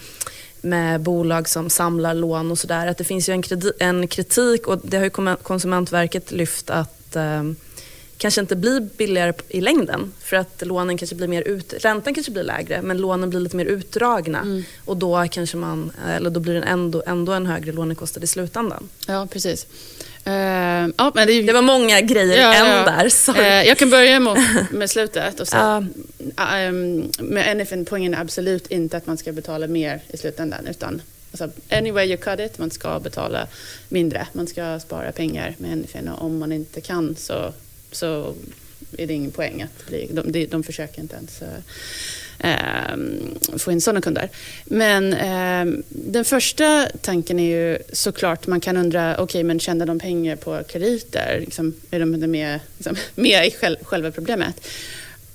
[0.64, 2.87] med bolag som samlar lån och sådär.
[2.87, 3.42] Att det finns ju en,
[3.79, 7.42] en kritik och det har ju Konsumentverket lyft att eh,
[8.16, 10.12] kanske inte blir billigare i längden.
[10.20, 13.57] För att lånen kanske blir mer ut, räntan kanske blir lägre men lånen blir lite
[13.57, 14.62] mer utdragna.
[14.85, 18.88] Och då kanske man, eller då blir det ändå, ändå en högre lånekostnad i slutändan.
[19.07, 19.66] Ja, precis.
[20.24, 22.84] Eh, ja, men det, Det var många grejer Ja, än ja.
[22.84, 23.40] där.
[23.40, 24.37] Eh, jag kan börja med,
[24.70, 25.40] med slutet.
[25.40, 25.84] Och Ja.
[26.37, 30.66] säga, um, med NFN, poängen är absolut inte att man ska betala mer i slutändan.
[30.66, 33.46] Utan alltså, anyway you cut it, man ska betala
[33.88, 34.26] mindre.
[34.32, 37.52] Man ska spara pengar med NFN och om man inte kan så,
[37.92, 38.34] så
[38.98, 41.42] är det ingen poäng att bli, de, de, de försöker inte ens
[42.38, 44.28] eh, få in sådana kunder.
[44.64, 49.98] Men eh, den första tanken är ju såklart, man kan undra, okej men tjänar de
[49.98, 51.40] pengar på krediter?
[51.40, 54.66] Liksom, är de med, liksom, med i själ, själva problemet?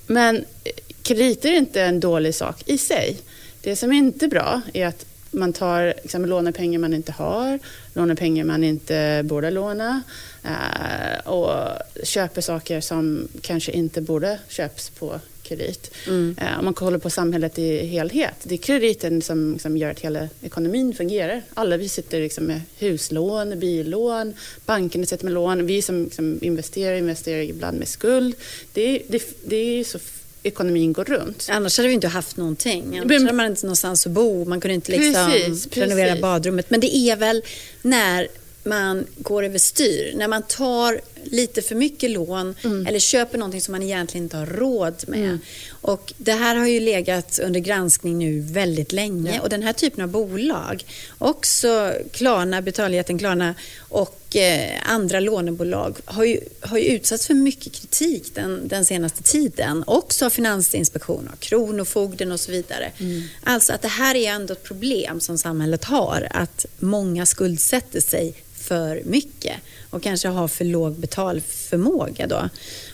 [0.06, 3.16] Men eh, krediter är inte en dålig sak i sig.
[3.60, 7.58] Det som är inte bra är att man tar liksom, lånar pengar man inte har,
[7.94, 10.02] lånar pengar man inte borde låna
[10.44, 15.90] eh, och köper saker som kanske inte borde köps på kredit.
[16.06, 16.36] Mm.
[16.40, 20.00] Eh, om man kollar på samhället i helhet, det är krediten som, som gör att
[20.00, 21.42] hela ekonomin fungerar.
[21.54, 24.34] Alla vi sitter liksom med huslån, billån,
[24.66, 28.34] bankerna sitter med lån, vi som, som investerar investerar ibland med skuld.
[28.72, 29.98] Det, det, det är så
[30.42, 31.46] ekonomin går runt.
[31.50, 32.98] Annars hade vi inte haft någonting.
[32.98, 34.44] Annars hade man inte någonstans att bo.
[34.44, 36.22] Man kunde inte liksom precis, renovera precis.
[36.22, 36.70] badrummet.
[36.70, 37.42] Men det är väl
[37.82, 38.28] när
[38.64, 40.12] man går överstyr.
[40.16, 42.86] När man tar lite för mycket lån mm.
[42.86, 45.24] eller köper någonting som man egentligen inte har råd med.
[45.24, 45.38] Mm.
[45.80, 49.42] Och det här har ju legat under granskning nu väldigt länge ja.
[49.42, 50.84] och den här typen av bolag,
[51.18, 57.72] också Klarna, betaljätten Klarna och eh, andra lånebolag har ju, har ju utsatts för mycket
[57.72, 59.84] kritik den, den senaste tiden.
[59.86, 62.92] Också av Finansinspektionen, Kronofogden och så vidare.
[62.98, 63.22] Mm.
[63.44, 68.34] Alltså att det här är ändå ett problem som samhället har, att många skuldsätter sig
[68.54, 69.56] för mycket
[69.90, 72.26] och kanske har för låg betalförmåga.
[72.26, 72.48] Då.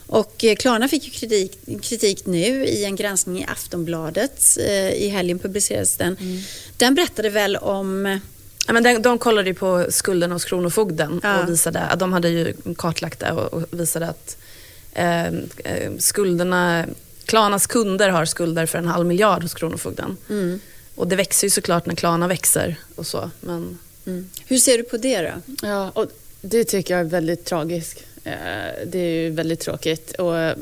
[0.07, 4.59] Och eh, Klarna fick ju kritik, kritik nu i en granskning i Aftonbladet.
[4.61, 6.17] Eh, I helgen publicerades den.
[6.21, 6.43] Mm.
[6.77, 8.21] Den berättade väl om
[8.67, 11.43] Ja, men de, de kollade ju på skulden hos Kronofogden ja.
[11.43, 14.37] och visade att de hade ju kartlagt det och, och visade att
[14.93, 16.87] eh, eh, skulderna,
[17.25, 20.17] Klarnas kunder har skulder för en halv miljard hos Kronofogden.
[20.29, 20.61] Mm.
[20.95, 23.31] Och det växer ju såklart när Klarna växer och så.
[23.41, 23.79] Men...
[24.07, 24.31] Mm.
[24.47, 25.53] Hur ser du på det då?
[25.63, 26.07] Ja, och
[26.47, 28.05] det tycker jag är väldigt tragiskt.
[28.27, 30.13] Eh, det är väldigt tråkigt.
[30.13, 30.57] Och eh,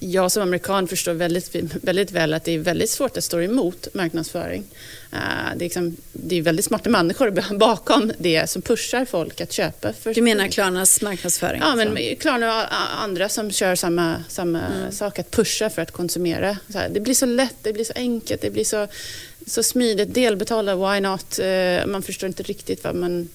[0.00, 3.88] jag som amerikan förstår väldigt, väldigt väl att det är väldigt svårt att stå emot
[3.94, 4.64] marknadsföring.
[5.12, 5.18] Eh,
[5.56, 9.92] det är, liksom, det är väldigt smarta människor bakom det som pushar folk att köpa.
[9.92, 11.60] För du menar Klarnas marknadsföring?
[11.64, 14.92] Ja, men Klarna och andra som kör samma, samma mm.
[14.92, 16.58] sak, att pusha för att konsumera.
[16.90, 18.86] det blir så lätt, det blir så enkelt, det blir så,
[19.46, 20.14] så smidigt.
[20.14, 21.40] Delbetala, why not?
[21.86, 23.28] Man förstår inte riktigt vad man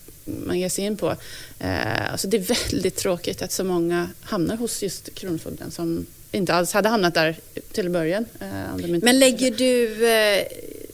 [0.46, 1.16] man ger sig in på.
[1.60, 6.54] Eh, alltså det är väldigt tråkigt att så många hamnar hos just Kronofogden som inte
[6.54, 7.36] alls hade hamnat där
[7.72, 8.26] till början.
[8.40, 10.44] Eh, Men lägger du eh,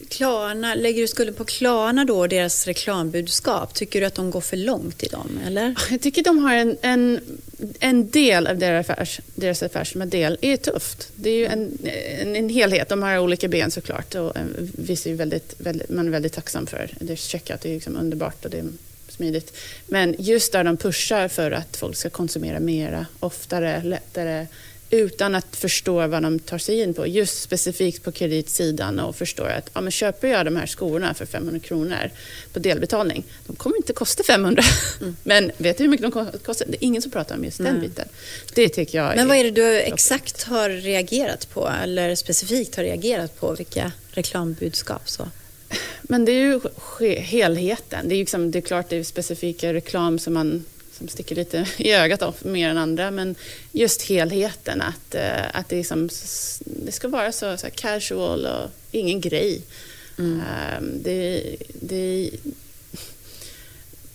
[0.10, 3.74] Klarna, lägger du skulden på Klarna då och deras reklambudskap?
[3.74, 5.39] Tycker du att de går för långt i dem?
[5.45, 5.76] Eller?
[5.89, 7.19] Jag tycker de har en, en,
[7.80, 11.10] en del av deras, affärs, deras affärsmodell är tufft.
[11.15, 11.78] Det är ju en,
[12.21, 12.89] en, en, helhet.
[12.89, 14.34] De har olika ben såklart och
[14.78, 16.89] vissa är väldigt, väldigt, man är väldigt tacksam för.
[17.00, 18.63] Deras checkout är liksom underbart och det
[19.15, 19.54] smidigt.
[19.88, 24.47] Men just där de pushar för att folk ska konsumera mera, oftare, lättare
[24.89, 27.08] utan att förstå vad de tar sig in på.
[27.08, 31.25] Just specifikt på kreditsidan och förstår att ja, men köper jag de här skorna för
[31.25, 32.10] 500 kronor
[32.54, 34.63] på delbetalning, de kommer inte kosta 500.
[35.01, 35.15] Mm.
[35.23, 36.65] Men vet du hur mycket de kostar?
[36.69, 38.08] Det är ingen som pratar om just den biten.
[38.54, 42.84] Det tycker jag Men vad är det du exakt har reagerat på eller specifikt har
[42.84, 43.56] reagerat på?
[43.56, 45.10] Vilka reklambudskap?
[45.10, 45.30] Så?
[46.01, 46.60] Men det är
[46.99, 48.10] ju helheten.
[48.10, 50.65] Det är, liksom, det är klart det är specifika reklam som man
[50.97, 53.12] som sticker lite i ögat av mer än andra.
[53.12, 53.36] Men
[53.71, 56.10] just helheten, att, eh, att det, liksom,
[56.65, 59.62] det ska vara så, så casual och ingen grej.
[60.17, 60.41] Mm.
[60.41, 62.30] Ehm, det, det,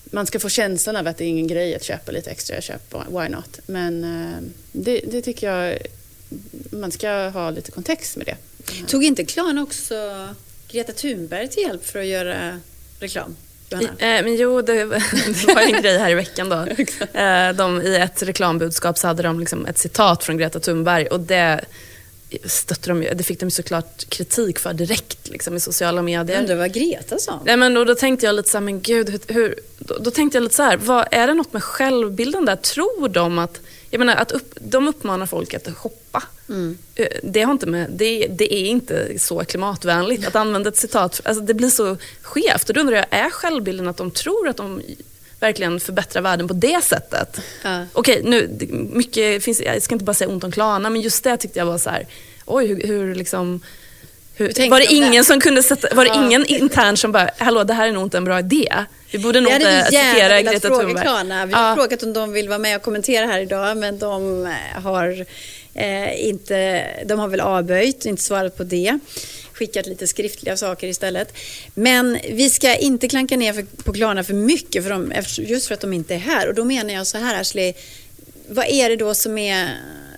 [0.03, 2.93] man ska få känslan av att det är ingen grej att köpa lite extra köp,
[3.09, 3.59] why not?
[3.65, 5.77] Men ehm, det, det tycker jag
[6.71, 8.37] man ska ha lite kontext med det.
[8.87, 9.95] Tog inte Klarna också
[10.71, 12.59] Greta Thunberg till hjälp för att göra
[12.99, 13.35] reklam?
[13.69, 16.55] I, eh, men jo, det, det, var en grej här i veckan då.
[17.19, 21.19] Eh, de, I ett reklambudskap så hade de liksom ett citat från Greta Thunberg och
[21.19, 21.61] det
[22.43, 26.39] stötte de, det fick de såklart kritik för direkt liksom, i sociala medier.
[26.39, 27.39] Undrar vad Greta sa?
[27.45, 30.11] Nej, men då, då tänkte jag lite så här, men gud, hur, hur då, då,
[30.11, 32.55] tänkte jag lite så här, vad, är det något med självbilden där?
[32.55, 36.23] Tror de att, jag menar att upp, de uppmanar folk att shoppa.
[36.49, 36.77] Mm.
[36.95, 41.21] Eh, det, har inte med, det, det, är inte så klimatvänligt att använda ett citat.
[41.23, 42.69] Alltså det blir så skevt.
[42.69, 44.81] Och då undrar jag, är självbilden att de tror att de
[45.39, 47.41] verkligen förbättrar världen på det sättet?
[47.63, 47.85] Ja.
[47.93, 48.49] Okej, nu,
[48.91, 51.65] mycket finns, jag ska inte bara säga ont om Klarna, men just det tyckte jag
[51.65, 52.07] var så här,
[52.45, 53.61] oj hur, hur liksom
[54.69, 56.25] var det ingen som kunde sätta, var det ja.
[56.25, 58.85] ingen intern som bara, hallå det här är nog inte en bra idé.
[59.11, 61.01] Vi borde nog inte citera Greta Thunberg.
[61.01, 61.45] Klarna.
[61.45, 61.75] Vi har ja.
[61.75, 65.25] frågat om de vill vara med och kommentera här idag men de eh, har
[65.73, 68.99] eh, inte, de har väl avböjt, inte svarat på det
[69.61, 71.37] skickat lite skriftliga saker istället.
[71.73, 75.73] Men vi ska inte klanka ner för, på Klarna för mycket för dem, just för
[75.73, 76.47] att de inte är här.
[76.47, 77.73] Och då menar jag så här Ashley,
[78.49, 79.77] vad är det då som är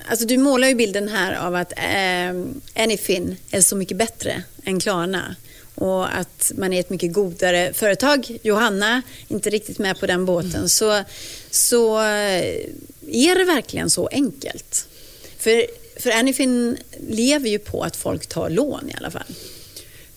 [0.10, 4.80] Alltså du målar ju bilden här av att eh, Anyfin är så mycket bättre än
[4.80, 5.36] Klarna
[5.76, 8.38] och att man är ett mycket godare företag.
[8.44, 10.56] Johanna inte riktigt med på den båten.
[10.56, 10.70] Mm.
[10.70, 11.04] Så,
[11.50, 12.56] så eh,
[13.08, 14.88] är det verkligen så enkelt?
[15.38, 15.66] För,
[16.00, 16.78] för Anyfin
[17.10, 19.34] lever ju på att folk tar lån i alla fall.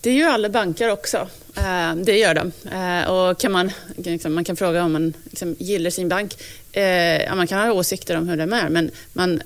[0.01, 1.27] Det gör alla banker också.
[1.55, 2.51] Ehm, det gör de.
[2.71, 6.37] Ehm, och kan man, liksom, man kan fråga om man liksom, gillar sin bank.
[6.71, 9.41] Ehm, man kan ha åsikter om hur den är, men man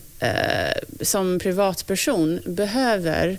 [1.02, 3.38] som privatperson behöver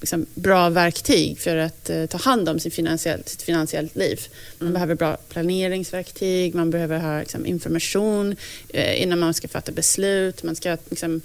[0.00, 4.20] liksom, bra verktyg för att ta hand om sin finansiell, sitt finansiellt liv.
[4.58, 4.74] Man mm.
[4.74, 8.36] behöver bra planeringsverktyg, man behöver ha liksom, information
[8.72, 10.42] innan man ska fatta beslut.
[10.42, 11.20] Man ska liksom,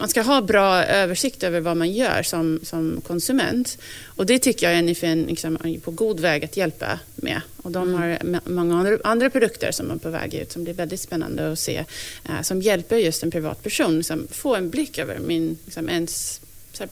[0.00, 3.78] man ska ha bra översikt över vad man gör som, som konsument.
[4.04, 7.40] Och det tycker jag NFN liksom, är på god väg att hjälpa med.
[7.56, 8.40] Och de har mm.
[8.44, 11.84] många andra, andra produkter som är på väg ut som blir väldigt spännande att se.
[12.24, 16.40] Eh, som hjälper just en privatperson liksom, få en blick över min, liksom, ens
[16.78, 16.88] här,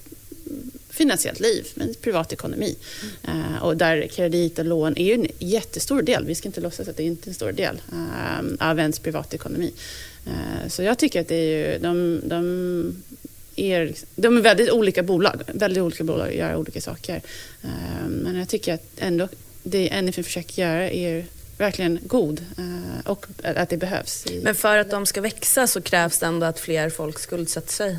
[0.90, 2.76] finansiellt liv, men privatekonomi.
[3.22, 3.38] Mm.
[3.38, 6.24] Uh, och där kredit och lån är en jättestor del.
[6.24, 9.72] Vi ska inte låtsas att det inte är en stor del uh, av ens privatekonomi.
[10.28, 13.02] Eh, så jag tycker att det är ju, de, de,
[13.56, 15.42] är, de är väldigt olika bolag.
[15.46, 17.20] Väldigt olika bolag gör olika saker.
[17.62, 19.28] Eh, men jag tycker att ändå
[19.62, 21.26] det Anyfin försöker göra är
[21.58, 24.24] verkligen god eh, och att det behövs.
[24.42, 27.98] Men för att de ska växa så krävs det ändå att fler folk skuldsätter sig?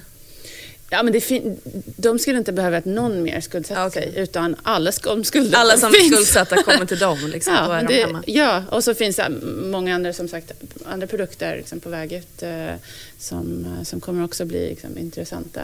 [0.91, 1.52] Ja, men det
[1.97, 4.04] de skulle inte behöva att någon mer skuldsätta okay.
[4.04, 7.17] sig utan alla skulder Alla som är skuldsatta kommer till dem.
[7.34, 8.23] Liksom, ja, är det, hemma.
[8.28, 9.30] ja, och så finns det
[9.63, 10.52] många andra, som sagt,
[10.86, 12.73] andra produkter liksom, på väg ut eh,
[13.17, 15.62] som, eh, som kommer också bli liksom, intressanta.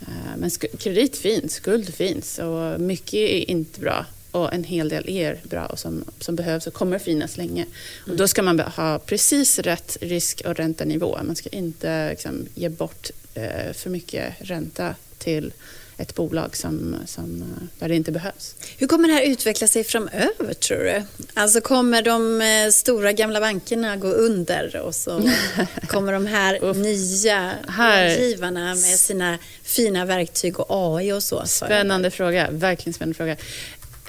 [0.00, 5.08] Eh, men kredit finns, skuld finns och mycket är inte bra och en hel del
[5.08, 7.62] är bra och som, som behövs och kommer finnas länge.
[7.62, 8.10] Mm.
[8.10, 11.18] Och då ska man ha precis rätt risk och räntenivå.
[11.22, 15.52] Man ska inte liksom, ge bort eh, för mycket ränta till
[16.00, 18.54] ett bolag som, som, eh, där det inte behövs.
[18.78, 21.02] Hur kommer det här utveckla sig framöver tror du?
[21.34, 25.30] Alltså kommer de eh, stora gamla bankerna gå under och så
[25.88, 31.42] kommer de här nya rådgivarna med sina fina verktyg och AI och så?
[31.46, 33.36] Spännande fråga, verkligen spännande fråga.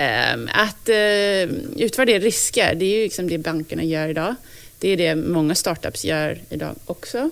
[0.01, 4.35] Ehm, att uh, utvärdera risker, det är ju liksom det bankerna gör idag.
[4.79, 7.29] Det är det många startups gör idag också.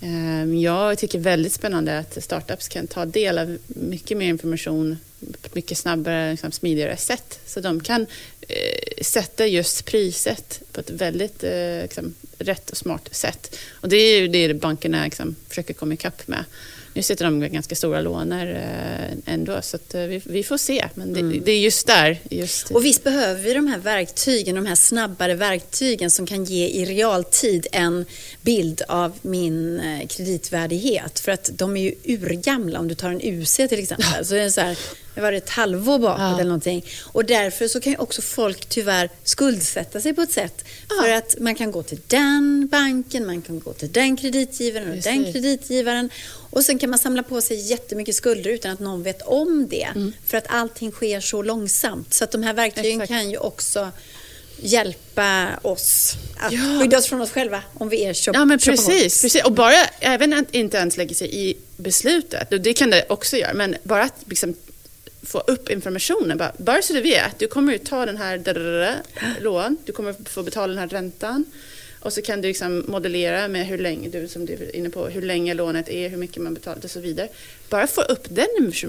[0.00, 5.46] Ehm, jag tycker väldigt spännande att startups kan ta del av mycket mer information på
[5.46, 7.38] ett mycket snabbare, liksom, smidigare sätt.
[7.46, 8.06] Så de kan
[8.40, 13.56] eh, sätta just priset på ett väldigt eh, liksom, rätt och smart sätt.
[13.70, 16.44] Och det är ju det bankerna liksom, försöker komma ikapp med.
[16.96, 18.46] Nu sitter de med ganska stora låner
[19.26, 20.88] eh, ändå, så eh, vi, vi, får se.
[20.94, 21.42] Men det, mm.
[21.44, 22.18] det, är just där.
[22.30, 22.70] Just...
[22.70, 26.84] Och visst behöver vi de här verktygen, de här snabbare verktygen som kan ge i
[26.84, 28.04] realtid en
[28.42, 31.20] bild av min eh, kreditvärdighet.
[31.20, 34.26] För att de är ju urgamla, om du tar en UC till exempel.
[34.26, 34.78] Så det är så här,
[35.16, 36.34] det var ett halvår bakåt ja.
[36.34, 36.84] eller någonting.
[37.12, 40.64] Och därför så kan ju också folk tyvärr skuldsätta sig på ett sätt.
[40.88, 41.02] Ja.
[41.02, 44.94] För att man kan gå till den banken, man kan gå till den kreditgivaren och
[44.94, 45.12] Precis.
[45.12, 46.10] den kreditgivaren.
[46.50, 49.88] Och sen kan man samla på sig jättemycket skulder utan att någon vet om det.
[49.94, 50.12] Mm.
[50.26, 52.14] För att allting sker så långsamt.
[52.14, 53.08] Så att de här verktygen Exakt.
[53.08, 53.90] kan ju också
[54.56, 56.78] hjälpa oss att ja.
[56.80, 59.44] skydda oss från oss själva om vi är shop, Ja, men precis, precis.
[59.44, 63.54] Och bara, även att inte ens lägga sig i beslutet, det kan det också göra,
[63.54, 64.54] men bara att liksom
[65.26, 66.38] få upp informationen.
[66.38, 68.94] Bara, bara så du vet, du kommer ju ta den här drrr,
[69.40, 71.44] lån, du kommer få betala den här räntan.
[72.00, 75.06] Och så kan du liksom modellera med hur länge, du, som du är inne på,
[75.06, 77.28] hur länge lånet är, hur mycket man betalat och så vidare.
[77.70, 78.46] Bara få upp den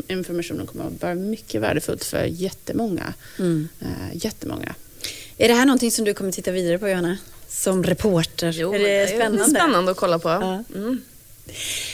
[0.08, 3.14] informationen kommer att vara mycket värdefullt för jättemånga.
[3.40, 3.68] Mm.
[3.82, 4.76] Uh, jättemånga.
[5.38, 7.18] Är det här någonting som du kommer titta vidare på Johanna?
[7.48, 8.52] Som reporter?
[8.52, 10.30] Jo, är det, det är spännande att kolla på.
[10.30, 10.64] Ja.
[10.76, 11.02] Mm.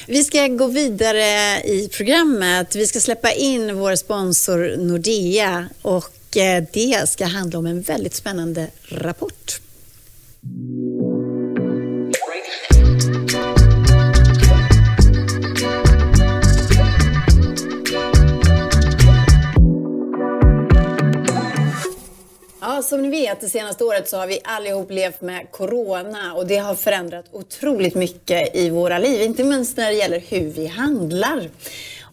[0.08, 2.76] Vi ska gå vidare i programmet.
[2.76, 8.16] Vi ska släppa in vår sponsor Nordea och eh, det ska handla om en väldigt
[8.16, 9.60] spännande rapport.
[22.82, 26.58] Som ni vet, det senaste året så har vi allihop levt med corona och det
[26.58, 31.50] har förändrat otroligt mycket i våra liv, inte minst när det gäller hur vi handlar.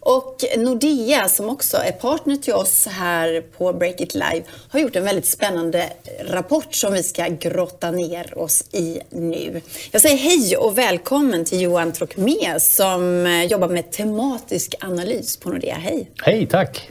[0.02, 4.96] Och Nordea, som också är partner till oss här på Break It Live, har gjort
[4.96, 9.60] en väldigt spännande rapport som vi ska grotta ner oss i nu.
[9.90, 15.48] Jag säger hej och välkommen till Johan Trocmé som eh, jobbar med tematisk analys på
[15.50, 15.74] Nordea.
[15.74, 16.10] Hej!
[16.22, 16.88] Hej, tack!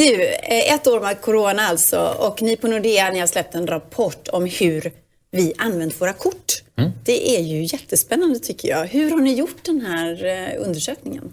[0.00, 3.66] Du, eh, ett år med corona alltså och ni på Nordea ni har släppt en
[3.66, 4.92] rapport om hur
[5.30, 6.62] vi använt våra kort.
[6.78, 6.90] Mm.
[7.04, 8.86] Det är ju jättespännande tycker jag.
[8.86, 11.30] Hur har ni gjort den här eh, undersökningen?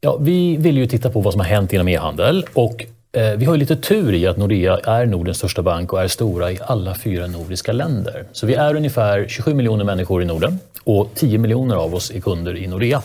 [0.00, 3.44] Ja, vi vill ju titta på vad som har hänt inom e-handel och eh, vi
[3.44, 6.94] har lite tur i att Nordea är Nordens största bank och är stora i alla
[6.94, 8.24] fyra nordiska länder.
[8.32, 12.20] Så vi är ungefär 27 miljoner människor i Norden och 10 miljoner av oss är
[12.20, 13.02] kunder i Nordea.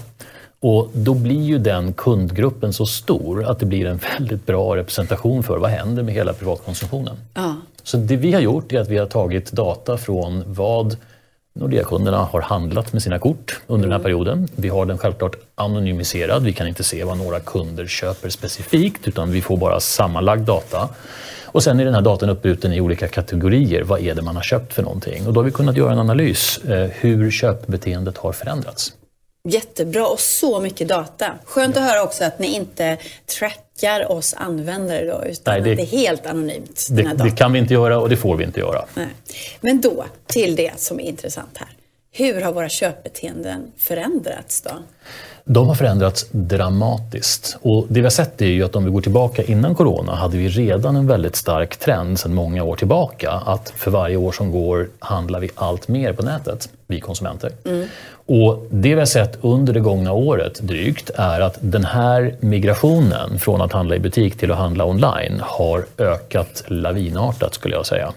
[0.61, 5.43] Och då blir ju den kundgruppen så stor att det blir en väldigt bra representation
[5.43, 7.15] för vad händer med hela privatkonsumtionen.
[7.33, 7.55] Ja.
[7.83, 10.97] Så det vi har gjort är att vi har tagit data från vad
[11.53, 14.47] Nordea-kunderna har handlat med sina kort under den här perioden.
[14.55, 16.43] Vi har den självklart anonymiserad.
[16.43, 20.89] Vi kan inte se vad några kunder köper specifikt utan vi får bara sammanlagd data.
[21.45, 23.83] Och sen är den här datan uppbruten i olika kategorier.
[23.83, 25.27] Vad är det man har köpt för någonting?
[25.27, 28.93] Och då har vi kunnat göra en analys eh, hur köpbeteendet har förändrats.
[29.43, 31.25] Jättebra och så mycket data.
[31.45, 32.97] Skönt att höra också att ni inte
[33.39, 36.87] trackar oss användare då, utan Nej, det- att det är helt anonymt.
[36.91, 38.85] Det, det kan vi inte göra och det får vi inte göra.
[38.93, 39.07] Nej.
[39.61, 41.67] Men då till det som är intressant här.
[42.11, 44.71] Hur har våra köpbeteenden förändrats då?
[45.43, 47.57] De har förändrats dramatiskt.
[47.61, 50.37] Och det vi har sett är ju att om vi går tillbaka innan corona hade
[50.37, 54.51] vi redan en väldigt stark trend sedan många år tillbaka att för varje år som
[54.51, 57.51] går handlar vi allt mer på nätet, vi konsumenter.
[58.29, 63.39] Och det vi har sett under det gångna året drygt är att den här migrationen
[63.39, 68.13] från att handla i butik till att handla online har ökat lavinartat skulle jag säga.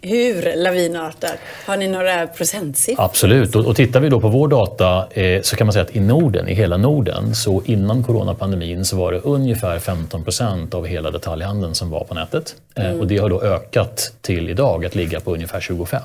[0.00, 1.36] Hur lavinartat?
[1.66, 3.04] Har ni några procentsiffror?
[3.04, 5.96] Absolut, och, och tittar vi då på vår data eh, så kan man säga att
[5.96, 10.86] i Norden, i hela Norden, så innan coronapandemin så var det ungefär 15 procent av
[10.86, 12.54] hela detaljhandeln som var på nätet.
[12.74, 16.00] Eh, och det har då ökat till idag att ligga på ungefär 25.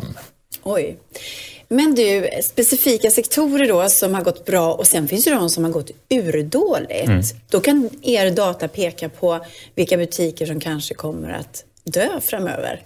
[0.63, 0.97] Oj.
[1.69, 5.63] Men du, specifika sektorer då som har gått bra och sen finns det de som
[5.63, 7.07] har gått urdåligt.
[7.07, 7.21] Mm.
[7.49, 12.81] Då kan er data peka på vilka butiker som kanske kommer att dö framöver.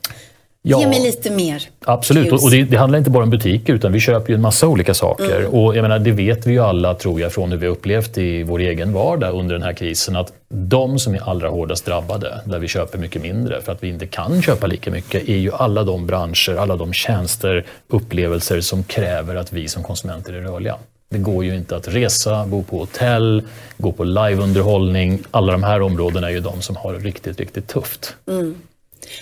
[0.63, 0.80] Ja.
[0.80, 1.63] Ge mig lite mer.
[1.86, 4.41] Absolut, och och det, det handlar inte bara om butiker utan vi köper ju en
[4.41, 5.56] massa olika saker.
[5.56, 8.43] Och jag menar, det vet vi ju alla, tror jag, från hur vi upplevt i
[8.43, 12.60] vår egen vardag under den här krisen, att de som är allra hårdast drabbade, där
[12.60, 15.84] vi köper mycket mindre för att vi inte kan köpa lika mycket, är ju alla
[15.84, 20.76] de branscher, alla de tjänster, upplevelser som kräver att vi som konsumenter är rörliga.
[21.10, 23.43] Det går ju inte att resa, bo på hotell,
[23.78, 25.19] gå på liveunderhållning.
[25.32, 28.15] Alla de här områdena är ju de som har det riktigt, riktigt tufft.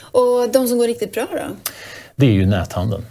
[0.02, 1.72] Och de som går riktigt bra då?
[2.16, 3.06] det är ju näthandeln.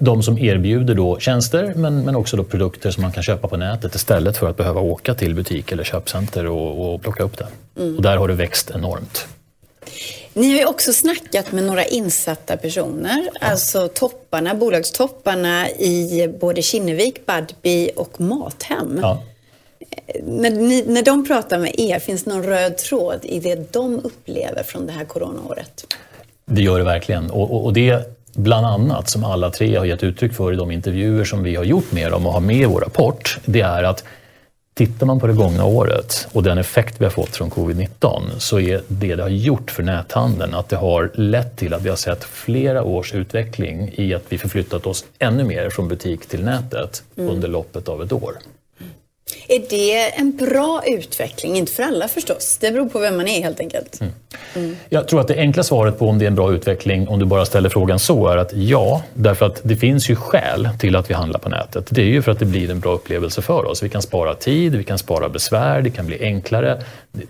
[0.00, 3.56] De som erbjuder då tjänster men, men också då produkter som man kan köpa på
[3.56, 7.46] nätet istället för att behöva åka till butik eller köpcenter och, och plocka upp det.
[7.96, 9.26] Och där har det växt enormt.
[10.34, 17.26] Ni har ju också snackat med några insatta personer, alltså topparna, bolagstopparna i både Kinnevik,
[17.26, 18.98] Budbee och Mathem.
[19.02, 19.22] Ja.
[20.22, 24.00] När, ni, när de pratar med er, finns det någon röd tråd i det de
[24.04, 25.86] upplever från det här coronaåret?
[26.44, 27.30] Det gör det verkligen.
[27.30, 30.70] Och, och, och det bland annat som alla tre har gett uttryck för i de
[30.70, 33.82] intervjuer som vi har gjort med dem och har med i vår rapport, det är
[33.82, 34.04] att
[34.74, 38.60] Tittar man på det gångna året och den effekt vi har fått från covid-19 så
[38.60, 41.96] är det det har gjort för näthandeln att det har lett till att vi har
[41.96, 47.02] sett flera års utveckling i att vi förflyttat oss ännu mer från butik till nätet
[47.16, 48.32] under loppet av ett år.
[49.48, 51.56] Är det en bra utveckling?
[51.56, 52.58] Inte för alla förstås.
[52.60, 54.00] Det beror på vem man är helt enkelt.
[54.88, 57.24] Jag tror att det enkla svaret på om det är en bra utveckling, om du
[57.24, 59.02] bara ställer frågan så, är att ja.
[59.14, 61.86] Därför att det finns ju skäl till att vi handlar på nätet.
[61.90, 63.82] Det är ju för att det blir en bra upplevelse för oss.
[63.82, 66.82] Vi kan spara tid, vi kan spara besvär, det kan bli enklare.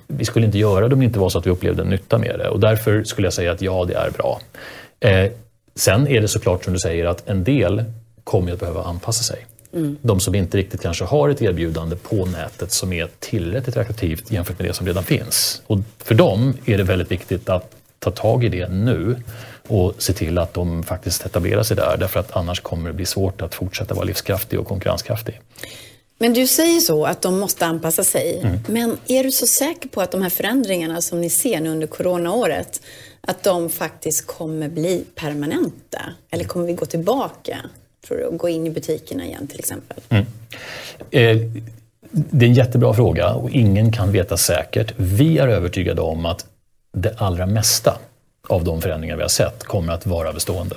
[0.06, 2.18] Vi skulle inte göra det om det inte var så att vi upplevde en nytta
[2.18, 2.48] med det.
[2.48, 4.40] Och därför skulle jag säga att ja, det är bra.
[5.00, 5.30] Eh,
[5.74, 7.84] sen är det såklart som du säger att en del
[8.24, 9.46] kommer att behöva anpassa sig.
[10.02, 14.58] De som inte riktigt kanske har ett erbjudande på nätet som är tillräckligt attraktivt jämfört
[14.58, 15.62] med det som redan finns.
[15.66, 19.16] Och för dem är det väldigt viktigt att ta tag i det nu
[19.68, 23.06] och se till att de faktiskt etablerar sig där därför att annars kommer det bli
[23.06, 25.40] svårt att fortsätta vara livskraftig och konkurrenskraftig.
[26.18, 28.60] Men du säger så att de måste anpassa sig.
[28.68, 31.86] Men är du så säker på att de här förändringarna som ni ser nu under
[31.86, 32.80] coronaåret,
[33.20, 36.00] att de faktiskt kommer bli permanenta?
[36.30, 37.58] Eller kommer vi gå tillbaka
[38.06, 39.96] för att gå in i butikerna igen till exempel?
[41.10, 41.38] Eh,
[42.10, 44.94] Det är en jättebra fråga och ingen kan veta säkert.
[44.96, 46.46] Vi är övertygade om att
[46.92, 47.98] det allra mesta
[48.48, 50.76] av de förändringar vi har sett kommer att vara bestående.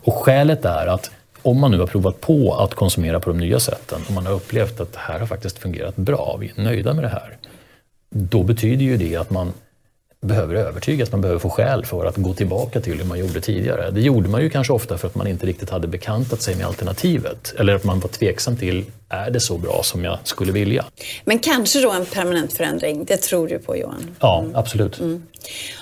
[0.00, 1.10] Och skälet är att
[1.42, 4.32] om man nu har provat på att konsumera på de nya sätten och man har
[4.32, 7.36] upplevt att det här har faktiskt fungerat bra, vi är nöjda med det här.
[8.10, 9.52] Då betyder ju det att man
[10.26, 13.90] behöver övertygas, man behöver få skäl för att gå tillbaka till hur man gjorde tidigare.
[13.90, 16.66] Det gjorde man ju kanske ofta för att man inte riktigt hade bekantat sig med
[16.66, 17.54] alternativet.
[17.58, 20.84] Eller att man var tveksam till, är det så bra som jag skulle vilja?
[21.24, 24.16] Men kanske då en permanent förändring, det tror du på Johan?
[24.20, 25.00] Ja, absolut.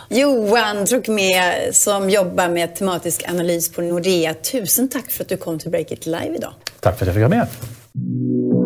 [0.09, 4.35] Johan Trocmé som jobbar med tematisk analys på Nordea.
[4.35, 6.53] Tusen tack för att du kom till Break It Live idag.
[6.80, 8.57] Tack för att jag fick vara med.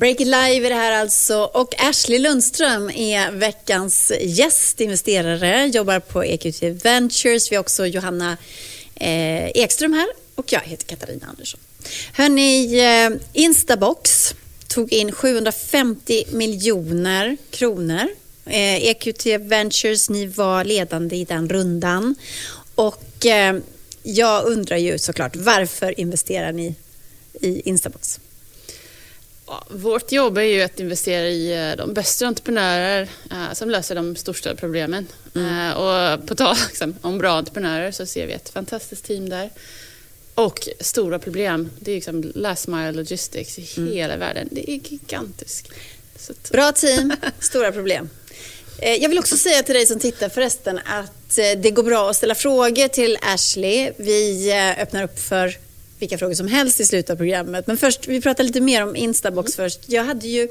[0.00, 6.62] Break-it-live är det här alltså och Ashley Lundström är veckans gäst, investerare, jobbar på EQT
[6.62, 7.52] Ventures.
[7.52, 8.36] Vi har också Johanna
[8.94, 11.60] eh, Ekström här och jag heter Katarina Andersson.
[12.12, 14.34] Hörni, eh, Instabox
[14.68, 18.08] tog in 750 miljoner kronor.
[18.46, 22.14] Eh, EQT Ventures, ni var ledande i den rundan.
[22.74, 23.58] Och eh,
[24.02, 26.74] jag undrar ju såklart, varför investerar ni
[27.40, 28.20] i Instabox?
[29.70, 34.16] Vårt jobb är ju att investera i eh, de bästa entreprenörer eh, som löser de
[34.16, 35.06] största problemen.
[35.34, 35.70] Mm.
[35.70, 39.50] Eh, och på tal liksom, om bra entreprenörer så ser vi ett fantastiskt team där.
[40.34, 43.92] Och stora problem, det är liksom last mile logistics i mm.
[43.92, 44.48] hela världen.
[44.50, 45.68] Det är gigantiskt.
[46.50, 48.10] Bra team, stora problem.
[48.82, 52.34] Jag vill också säga till dig som tittar förresten att det går bra att ställa
[52.34, 53.92] frågor till Ashley.
[53.96, 55.56] Vi öppnar upp för
[56.00, 57.66] vilka frågor som helst i slutet av programmet.
[57.66, 59.70] Men först, vi pratar lite mer om Instabox mm.
[59.70, 59.80] först.
[59.86, 60.48] Jag hade ju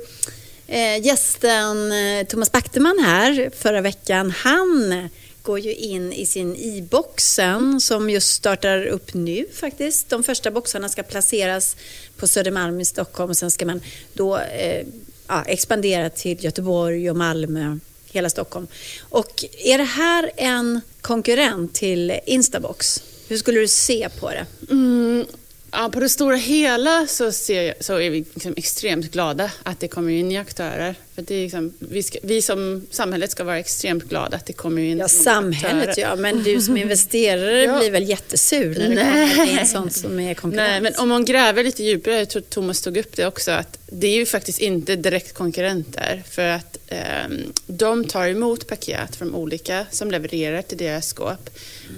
[1.01, 1.93] gästen
[2.27, 4.31] Thomas Backteman här förra veckan.
[4.31, 5.09] Han
[5.41, 10.09] går ju in i sin e-boxen som just startar upp nu faktiskt.
[10.09, 11.75] De första boxarna ska placeras
[12.17, 13.81] på Södermalm i Stockholm och sen ska man
[14.13, 14.85] då eh,
[15.27, 17.79] ja, expandera till Göteborg och Malmö,
[18.11, 18.67] hela Stockholm.
[19.01, 23.03] Och är det här en konkurrent till Instabox?
[23.29, 24.45] Hur skulle du se på det?
[24.69, 25.25] Mm,
[25.71, 29.87] Ja, på det stora hela så, ser, så är vi liksom extremt glada att det
[29.87, 30.95] kommer in nya aktörer.
[31.19, 34.53] För det är liksom, vi, ska, vi som samhället ska vara extremt glada att det
[34.53, 36.07] kommer in Ja, samhället aktörer.
[36.07, 37.79] ja, men du som investerare ja.
[37.79, 39.35] blir väl jättesur när det Nej.
[39.35, 40.69] kommer in sånt som är konkurrens?
[40.69, 43.79] Nej, men om man gräver lite djupare, jag tror Thomas tog upp det också, att
[43.85, 46.23] det är ju faktiskt inte direkt konkurrenter.
[46.29, 46.99] För att eh,
[47.67, 51.49] de tar emot paket från olika som levererar till deras skåp.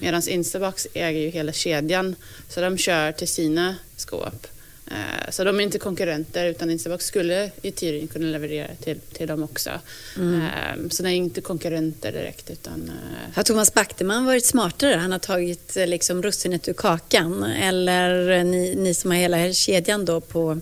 [0.02, 2.16] Medan Instabox äger ju hela kedjan,
[2.50, 4.48] så de kör till sina skåp.
[4.92, 9.28] Eh, så de är inte konkurrenter utan Instabox skulle i teorin kunna leverera till, till
[9.28, 9.70] dem också.
[10.18, 10.42] Mm.
[10.42, 12.50] Eh, så de är inte konkurrenter direkt.
[12.50, 14.96] Utan, eh, har Thomas Backteman varit smartare?
[14.96, 17.44] Han har tagit liksom russinet ur kakan?
[17.44, 20.62] Eller ni, ni som har hela kedjan då på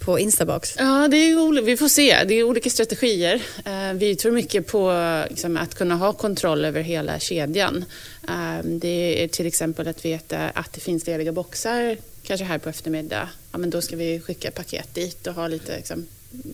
[0.00, 0.74] på Instabox?
[0.78, 2.24] Ja, det är, vi får se.
[2.24, 3.42] Det är olika strategier.
[3.64, 4.92] Eh, vi tror mycket på
[5.30, 7.84] liksom, att kunna ha kontroll över hela kedjan.
[8.28, 12.68] Eh, det är till exempel att veta att det finns lediga boxar kanske här på
[12.68, 16.06] eftermiddag, ja, men då ska vi skicka paket dit och ha lite liksom,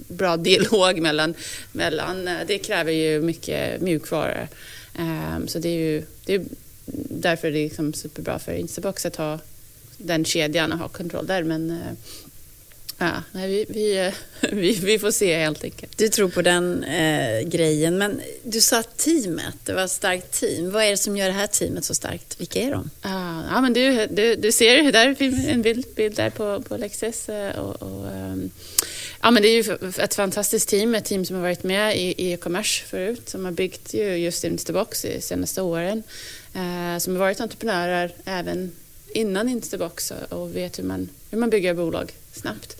[0.09, 1.35] bra dialog mellan,
[1.73, 2.29] mellan...
[2.29, 4.49] Eh, det kräver ju mycket mjukvara.
[4.99, 6.45] Um, så det är ju det är
[7.09, 9.39] därför det är liksom superbra för Instabox att ha
[9.97, 11.43] den kedjan och ha kontroll där.
[11.43, 11.81] Men
[12.99, 14.13] Ja, nej, vi, vi,
[14.53, 15.99] vi, vi, får se helt enkelt.
[15.99, 17.99] Du tror på den eh, grejen.
[17.99, 20.71] Men du sa teamet, det var ett starkt team.
[20.71, 22.41] Vad är det som gör det här teamet så starkt?
[22.41, 22.91] Vilka är de?
[23.51, 25.17] ja, men du, du, du ser där
[25.49, 27.29] en bild, bild där på, på Lexus.
[27.29, 28.51] Eh, och, och, ehm,
[29.23, 32.33] ja, men det är ju ett fantastiskt team, ett team som har varit med i
[32.33, 36.03] e-commerce förut, som har byggt ju just Instabox de senaste åren.
[36.55, 38.73] Eh, som har varit entreprenörer även
[39.13, 42.77] innan Instabox och vet hur man, hur man bygger bolag snabbt.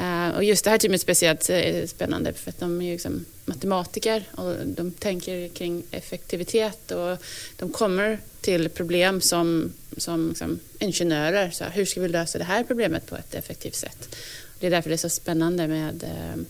[0.00, 4.24] Uh, och just det här teamet speciellt är spännande för att de är liksom matematiker
[4.30, 7.18] och de tänker kring effektivitet och
[7.56, 11.50] de kommer till problem som, som liksom ingenjörer.
[11.50, 14.16] Så hur ska vi lösa det här problemet på ett effektivt sätt?
[14.60, 16.42] Det är därför det är så spännande med, uh,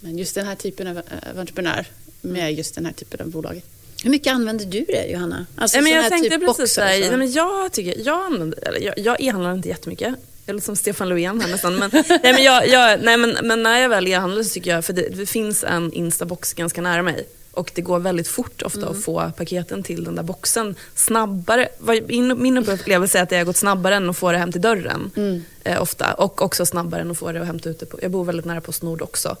[0.00, 1.86] med just den här typen av, av entreprenör
[2.20, 3.62] med just den här typen av bolag.
[4.02, 5.46] Hur mycket använder du det Johanna?
[5.54, 8.98] Alltså, men jag tänkte typ precis boxar, nej, men jag, tycker, jag, använder, eller jag,
[8.98, 10.14] jag e-handlar inte jättemycket.
[10.46, 11.76] Låter som Stefan Löfven här nästan.
[11.76, 14.84] Men, nej, men, jag, jag, nej, men, men när jag väl e-handlar så tycker jag,
[14.84, 17.26] för det, det, finns en Instabox ganska nära mig
[17.56, 18.90] och det går väldigt fort ofta mm.
[18.90, 21.68] att få paketen till den där boxen snabbare.
[22.08, 24.60] Min, min upplevelse är att det har gått snabbare än att få det hem till
[24.60, 25.10] dörren.
[25.16, 25.44] Mm.
[25.64, 26.14] Eh, ofta.
[26.14, 27.98] Och också snabbare än att få det och hämta ut det på.
[28.02, 29.36] Jag bor väldigt nära Postnord också.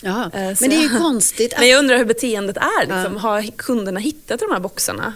[0.00, 0.30] Jaha.
[0.34, 1.52] Eh, men det är ju konstigt.
[1.52, 1.58] Att...
[1.58, 2.80] Men jag undrar hur beteendet är.
[2.80, 3.12] Liksom.
[3.12, 3.18] Ja.
[3.18, 5.14] Har kunderna hittat de här boxarna?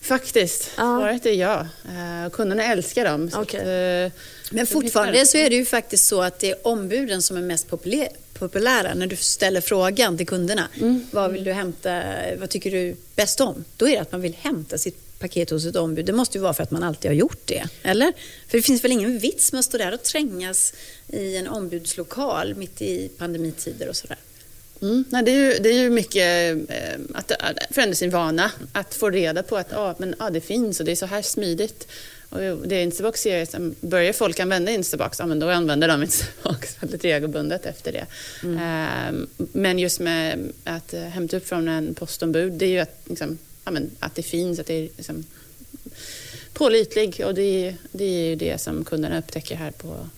[0.00, 0.82] Faktiskt, ja.
[0.82, 1.66] svaret är ja.
[1.84, 3.30] Uh, kunderna älskar dem.
[3.36, 3.60] Okay.
[3.60, 4.18] Att, uh,
[4.50, 7.68] men fortfarande så är det ju faktiskt så att det är ombuden som är mest
[8.34, 10.68] populära när du ställer frågan till kunderna.
[10.80, 11.06] Mm.
[11.10, 12.02] Vad vill du hämta?
[12.38, 13.64] Vad tycker du bäst om?
[13.76, 16.06] Då är det att man vill hämta sitt paket hos ett ombud.
[16.06, 17.64] Det måste ju vara för att man alltid har gjort det.
[17.82, 18.12] Eller?
[18.48, 20.74] För det finns väl ingen vits med att stå där och trängas
[21.08, 24.18] i en ombudslokal mitt i pandemitider och sådär.
[24.82, 25.04] Mm.
[25.08, 27.32] Nej, det, är ju, det är ju mycket eh, att
[27.70, 30.92] förändra sin vana, att få reda på att ah, men, ah, det finns och det
[30.92, 31.88] är så här smidigt.
[32.30, 36.76] Och det Instabox ser att börjar folk använda Instabox, ja, men då använder de Instabox
[36.82, 38.06] väldigt regelbundet efter det.
[38.42, 38.56] Mm.
[38.56, 43.38] Eh, men just med att hämta upp från en postombud, det är ju att, liksom,
[43.64, 45.24] ja, men, att det finns, att det är liksom,
[46.52, 50.08] pålitlig och det, det är ju det som kunderna upptäcker här på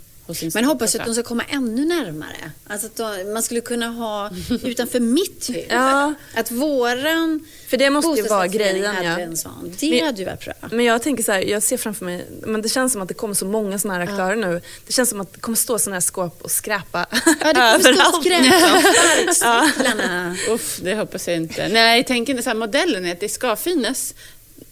[0.54, 2.50] Men hoppas att de ska komma ännu närmare.
[2.66, 4.30] Alltså att de, man skulle kunna ha
[4.62, 5.64] utanför mitt hus.
[5.68, 6.14] Ja.
[6.34, 8.94] Att våran För det måste ju vara grejen.
[8.94, 9.18] hade Ja.
[9.20, 9.74] en sån.
[9.80, 10.54] Det Men- hade ju varit bra.
[10.70, 13.14] Men jag tänker så här, jag ser framför mig, men det känns som att det
[13.14, 14.60] kommer så många sådana här aktörer nu.
[14.86, 17.78] Det känns som att det kommer stå sådana här skåp och skräpa Ja, det kommer
[17.78, 19.34] stå överallt.
[19.36, 20.36] skräpcyklarna.
[20.48, 21.68] Uff, det hoppas jag inte.
[21.68, 24.14] Nej, tänken är så här, modellen är att det ska finnas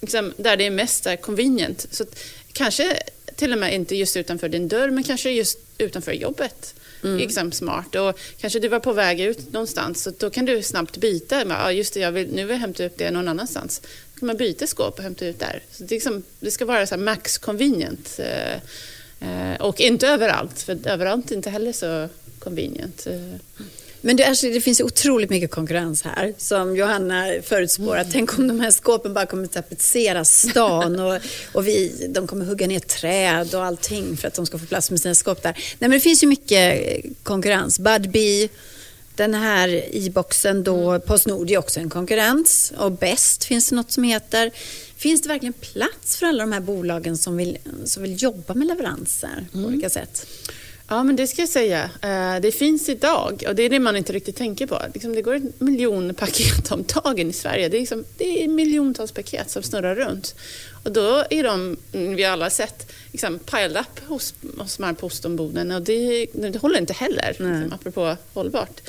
[0.01, 1.87] liksom, där det är mest så här, convenient.
[1.91, 2.19] Så att,
[2.53, 3.03] kanske
[3.39, 6.75] till och med inte just utanför din dörr, men kanske just utanför jobbet.
[7.19, 7.95] Liksom smart.
[7.95, 11.45] Och kanske du var på väg ut någonstans, så då kan du snabbt byta.
[11.45, 13.81] Men, Ja, just det, jag vill, nu vill jag hämta upp det någon annanstans.
[14.15, 15.63] Då kan man byta skåp och hämta ut där.
[15.71, 18.19] Så det, liksom, det ska vara så max convenient.
[18.19, 18.55] Eh,
[19.29, 22.09] eh, och inte överallt, för överallt är inte heller så
[22.39, 23.07] convenient.
[23.07, 23.65] Eh,
[24.01, 27.97] Men du Ashley, det finns otroligt mycket konkurrens här som Johanna förutspår.
[27.97, 31.21] att Tänk om de här skåpen bara kommer tapetsera stan och,
[31.53, 34.91] och vi, de kommer hugga ner träd och allting för att de ska få plats
[34.91, 35.53] med sina skåp där.
[35.53, 37.79] Nej men det finns ju mycket konkurrens.
[37.79, 38.49] Budbee,
[39.15, 44.05] den här e-boxen då, Postnord är också en konkurrens och Best finns det något som
[44.05, 44.51] heter.
[44.97, 48.67] Finns det verkligen plats för alla de här bolagen som vill, som vill jobba med
[48.67, 50.27] leveranser på olika sätt?
[50.91, 51.91] Ja, men det ska jag säga.
[52.03, 54.83] Eh, Det finns idag och det är det man inte riktigt tänker på.
[54.95, 57.69] Liksom, Det går en miljon paket om dagen i Sverige.
[57.69, 60.35] Det är, liksom, det är miljontals paket som snurrar runt.
[60.85, 64.83] Och då är de, mm, vi har alla sett, liksom, piled up hos, hos de
[64.83, 68.81] här postombuden och det, det håller inte heller, liksom, apropå hållbart.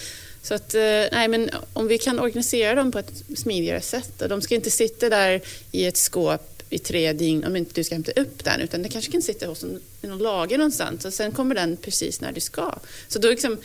[0.42, 0.82] Så att, eh,
[1.12, 4.72] nej, men om vi kan organisera dem på ett smidigare sätt och de ska inte
[4.72, 5.42] sitta där
[5.72, 8.90] i ett skåp i tre dygn om inte du ska hämta upp den utan det
[8.90, 12.32] kanske kan sitta hos en, i någon lager någonstans och sen kommer den precis när
[12.32, 12.76] du ska.
[13.08, 13.58] Så då liksom,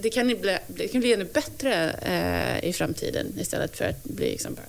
[0.00, 4.30] det kan bli, det kan bli ännu bättre eh, i framtiden istället för att bli
[4.30, 4.66] liksom bara...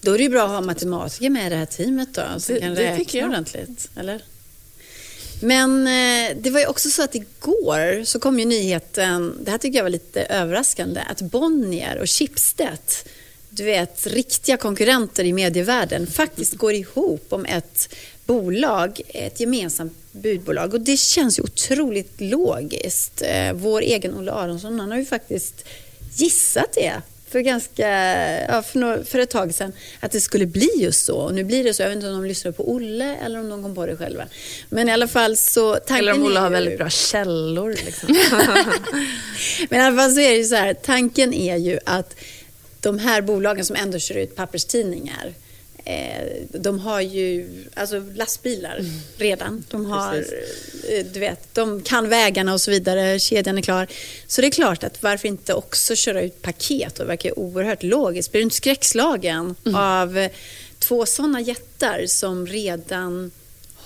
[0.00, 2.54] Då är det ju bra att ha matematiker med i det här teamet då, som
[2.54, 3.28] Det- kan det räkna jag.
[3.28, 3.88] ordentligt.
[3.96, 4.22] Eller?
[5.42, 9.58] Men eh, det var ju också så att igår så kom ju nyheten, det här
[9.58, 12.78] tycker jag var lite överraskande, att Bonnier och Schibsted,
[13.56, 17.94] du vet riktiga konkurrenter i medievärlden, faktiskt går ihop om ett
[18.26, 20.74] bolag, ett gemensamt budbolag.
[20.74, 23.22] Och det känns ju otroligt logiskt.
[23.22, 25.64] Eh, Vår egen Olle Aronsson, han har ju faktiskt
[26.16, 26.92] gissat det
[27.30, 27.88] för, ganska,
[28.48, 31.16] ja, för, nå- för ett tag sedan att det skulle bli just så.
[31.16, 31.82] Och nu blir det så.
[31.82, 34.24] Jag vet inte om de lyssnar på Olle eller om de kom på det själva.
[34.68, 35.74] Men i alla fall så...
[35.74, 37.70] Eller om Olle har ju- väldigt bra källor.
[37.86, 38.08] Liksom.
[39.70, 42.14] Men i alla fall så är det ju så här, tanken är ju att
[42.86, 45.34] de här bolagen som ändå kör ut papperstidningar
[45.84, 48.80] eh, de har ju alltså lastbilar
[49.18, 49.64] redan.
[49.70, 50.84] De, har, Precis.
[50.84, 53.86] eh, du vet, de kan vägarna och så vidare, kedjan är klar.
[54.26, 56.94] Så det är klart att varför inte också köra ut paket?
[56.94, 58.32] Det verkar oerhört logiskt.
[58.32, 60.30] Blir du inte skräckslagen av eh,
[60.78, 63.30] två sådana jättar som redan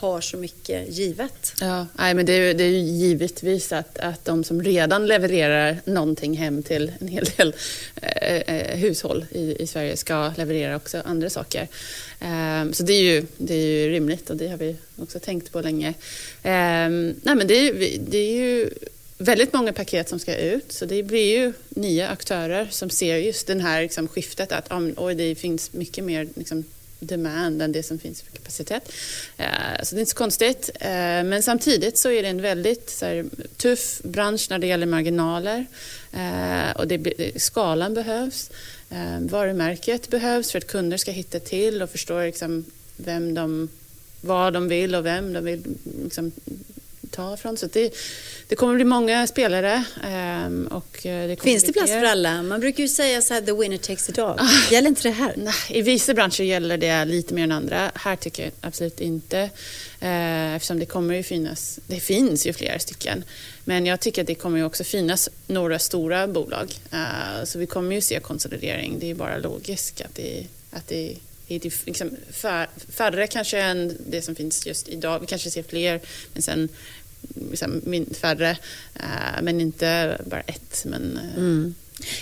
[0.00, 1.52] har så mycket givet?
[1.60, 5.06] Ja, nej, men det, är, ju- det är ju givetvis att, att de som redan
[5.06, 7.54] levererar någonting hem till en hel del
[8.02, 11.68] eh, eh, hushåll i, i Sverige ska leverera också andra saker.
[12.20, 15.52] Eh, så det är, ju, det är ju rimligt och det har vi också tänkt
[15.52, 15.94] på länge.
[16.42, 18.70] Ehm, nej, men det, är, det är ju
[19.18, 23.46] väldigt många paket som ska ut så det blir ju nya aktörer som ser just
[23.46, 26.64] den här liksom, skiftet att um, oj, det finns mycket mer liksom,
[27.00, 28.92] demand än det som finns för kapacitet.
[29.36, 29.46] Eh,
[29.82, 30.70] så det är inte så konstigt.
[30.80, 30.90] Eh,
[31.24, 33.24] men samtidigt så är det en väldigt så här,
[33.56, 35.66] tuff bransch när det gäller marginaler.
[36.12, 38.50] Eh, och det, skalan behövs.
[39.20, 42.64] Varumärket behövs för att kunder ska hitta till och förstå liksom
[42.96, 43.68] vem de,
[44.20, 45.62] vad de vill och vem de vill
[46.04, 46.32] liksom,
[47.10, 47.56] ta från.
[47.56, 47.94] Så det,
[48.48, 49.84] det kommer bli många spelare.
[50.04, 52.42] eh, Och eh, det Finns det plats för alla?
[52.42, 54.38] Man brukar ju säga så här, the winner takes it all.
[54.70, 55.34] Gäller inte det här?
[55.36, 57.90] Nej, I vissa branscher gäller det lite mer än andra.
[57.94, 59.50] Här tycker jag absolut inte.
[60.00, 63.24] Eh, eftersom det kommer ju finnas, det finns ju flera stycken.
[63.64, 66.74] Men jag tycker att det kommer ju också finnas några stora bolag.
[66.92, 68.98] Eh, så vi kommer ju se konsolidering.
[69.00, 71.16] Det är bara logiskt att det, att det
[71.48, 75.20] är liksom fär, färre kanske än det som finns just idag.
[75.20, 76.00] Vi kanske ser fler,
[76.32, 76.68] men sen
[77.50, 77.82] liksom,
[78.20, 78.50] färre.
[78.94, 80.84] Eh, men inte bara ett.
[80.84, 81.72] Men, eh,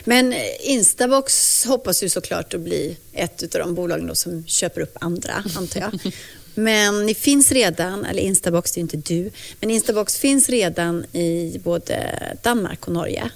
[0.04, 4.96] Men eh, Instabox hoppas ju såklart att bli ett av de bolagen som köper upp
[5.00, 6.00] andra, antar jag.
[6.54, 9.30] Men ni finns redan, eller Instabox, det är inte du,
[9.60, 13.30] men Instabox finns redan i både Danmark och Norge.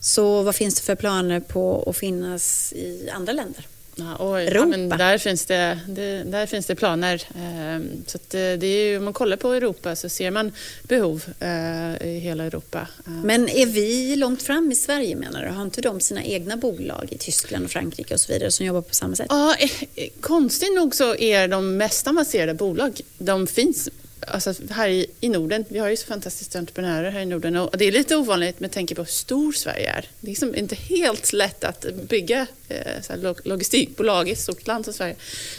[0.00, 3.66] Så vad finns det för planer på att finnas i andra länder?
[3.98, 7.22] Ja, och, ja, men där, finns det, det, där finns det planer.
[7.36, 11.24] Ehm, Så eh, det är ju, om man kollar på Europa så ser man behov
[11.40, 12.88] eh, i hela Europa.
[13.06, 15.48] Ehm, Men är vi långt fram i Sverige menar du?
[15.48, 18.80] Har inte de sina egna bolag i Tyskland och Frankrike och så vidare som jobbar
[18.82, 19.26] på samma sätt?
[19.30, 19.54] Ja,
[19.94, 23.88] eh, konstigt nog så är de mest avancerade bolag, de finns
[24.26, 27.78] alltså här i, i Norden, vi har ju så fantastiska entreprenörer här i Norden och
[27.78, 30.08] det är lite ovanligt med tanke på hur stor Sverige är.
[30.20, 34.94] Det är liksom inte helt lätt att bygga eh, logistikbolag i ett stort land som
[34.94, 35.16] Sverige.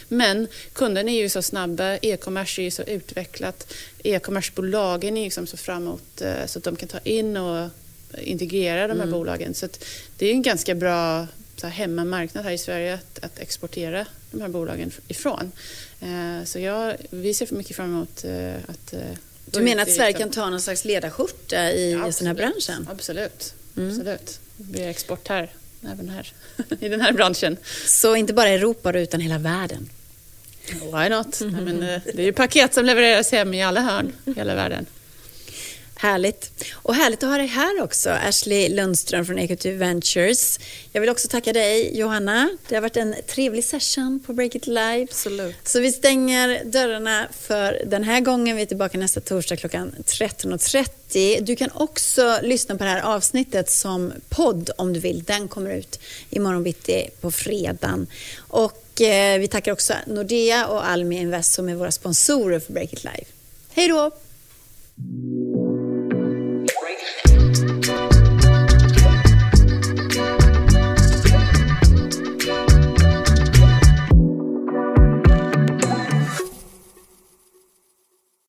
[0.07, 5.57] Men kunderna är ju så snabba, e-commerce är ju så utvecklat, e-commercebolagen är liksom så
[5.57, 7.70] framåt eh, så att de kan ta in och
[8.22, 9.12] integrera de här mm.
[9.12, 9.53] bolagen.
[9.53, 9.68] Så
[10.18, 14.42] det är en ganska bra så här, hemmamarknad här i Sverige att, att exportera de
[14.42, 15.52] här bolagen ifrån.
[16.00, 18.94] Eh, så jag, vi ser mycket fram emot eh, att...
[18.94, 19.00] Eh,
[19.46, 22.88] du menar att Sverige kan ta någon slags ledarskjorta i ja, den här branschen?
[22.92, 23.54] Absolut.
[23.78, 23.90] Mm.
[23.90, 24.40] absolut.
[24.58, 25.50] Det blir export här,
[25.84, 26.34] även här,
[26.80, 27.58] i den här branschen.
[27.86, 29.90] Så inte bara Europa utan hela världen?
[30.72, 31.42] Why not?
[31.42, 31.64] Mm.
[31.66, 34.86] Men, det är ju paket som levereras hem i alla hörn i hela världen.
[36.02, 36.52] Härligt.
[36.74, 40.60] Och härligt att ha dig här också, Ashley Lundström från Equity Ventures.
[40.91, 42.50] Jag vill också tacka dig, Johanna.
[42.68, 45.04] Det har varit en trevlig session på Break It Live.
[45.04, 45.56] Absolut.
[45.64, 48.56] Så vi stänger dörrarna för den här gången.
[48.56, 51.41] Vi är tillbaka nästa torsdag klockan 13.30.
[51.41, 55.24] Du kan också lyssna på det här avsnittet som podd om du vill.
[55.24, 58.08] Den kommer ut imorgon bitti på fredagen.
[58.38, 62.93] Och eh, vi tackar också Nordea och Almi Invest som är våra sponsorer för Break
[62.93, 63.26] It Live.
[63.74, 64.12] Hej då!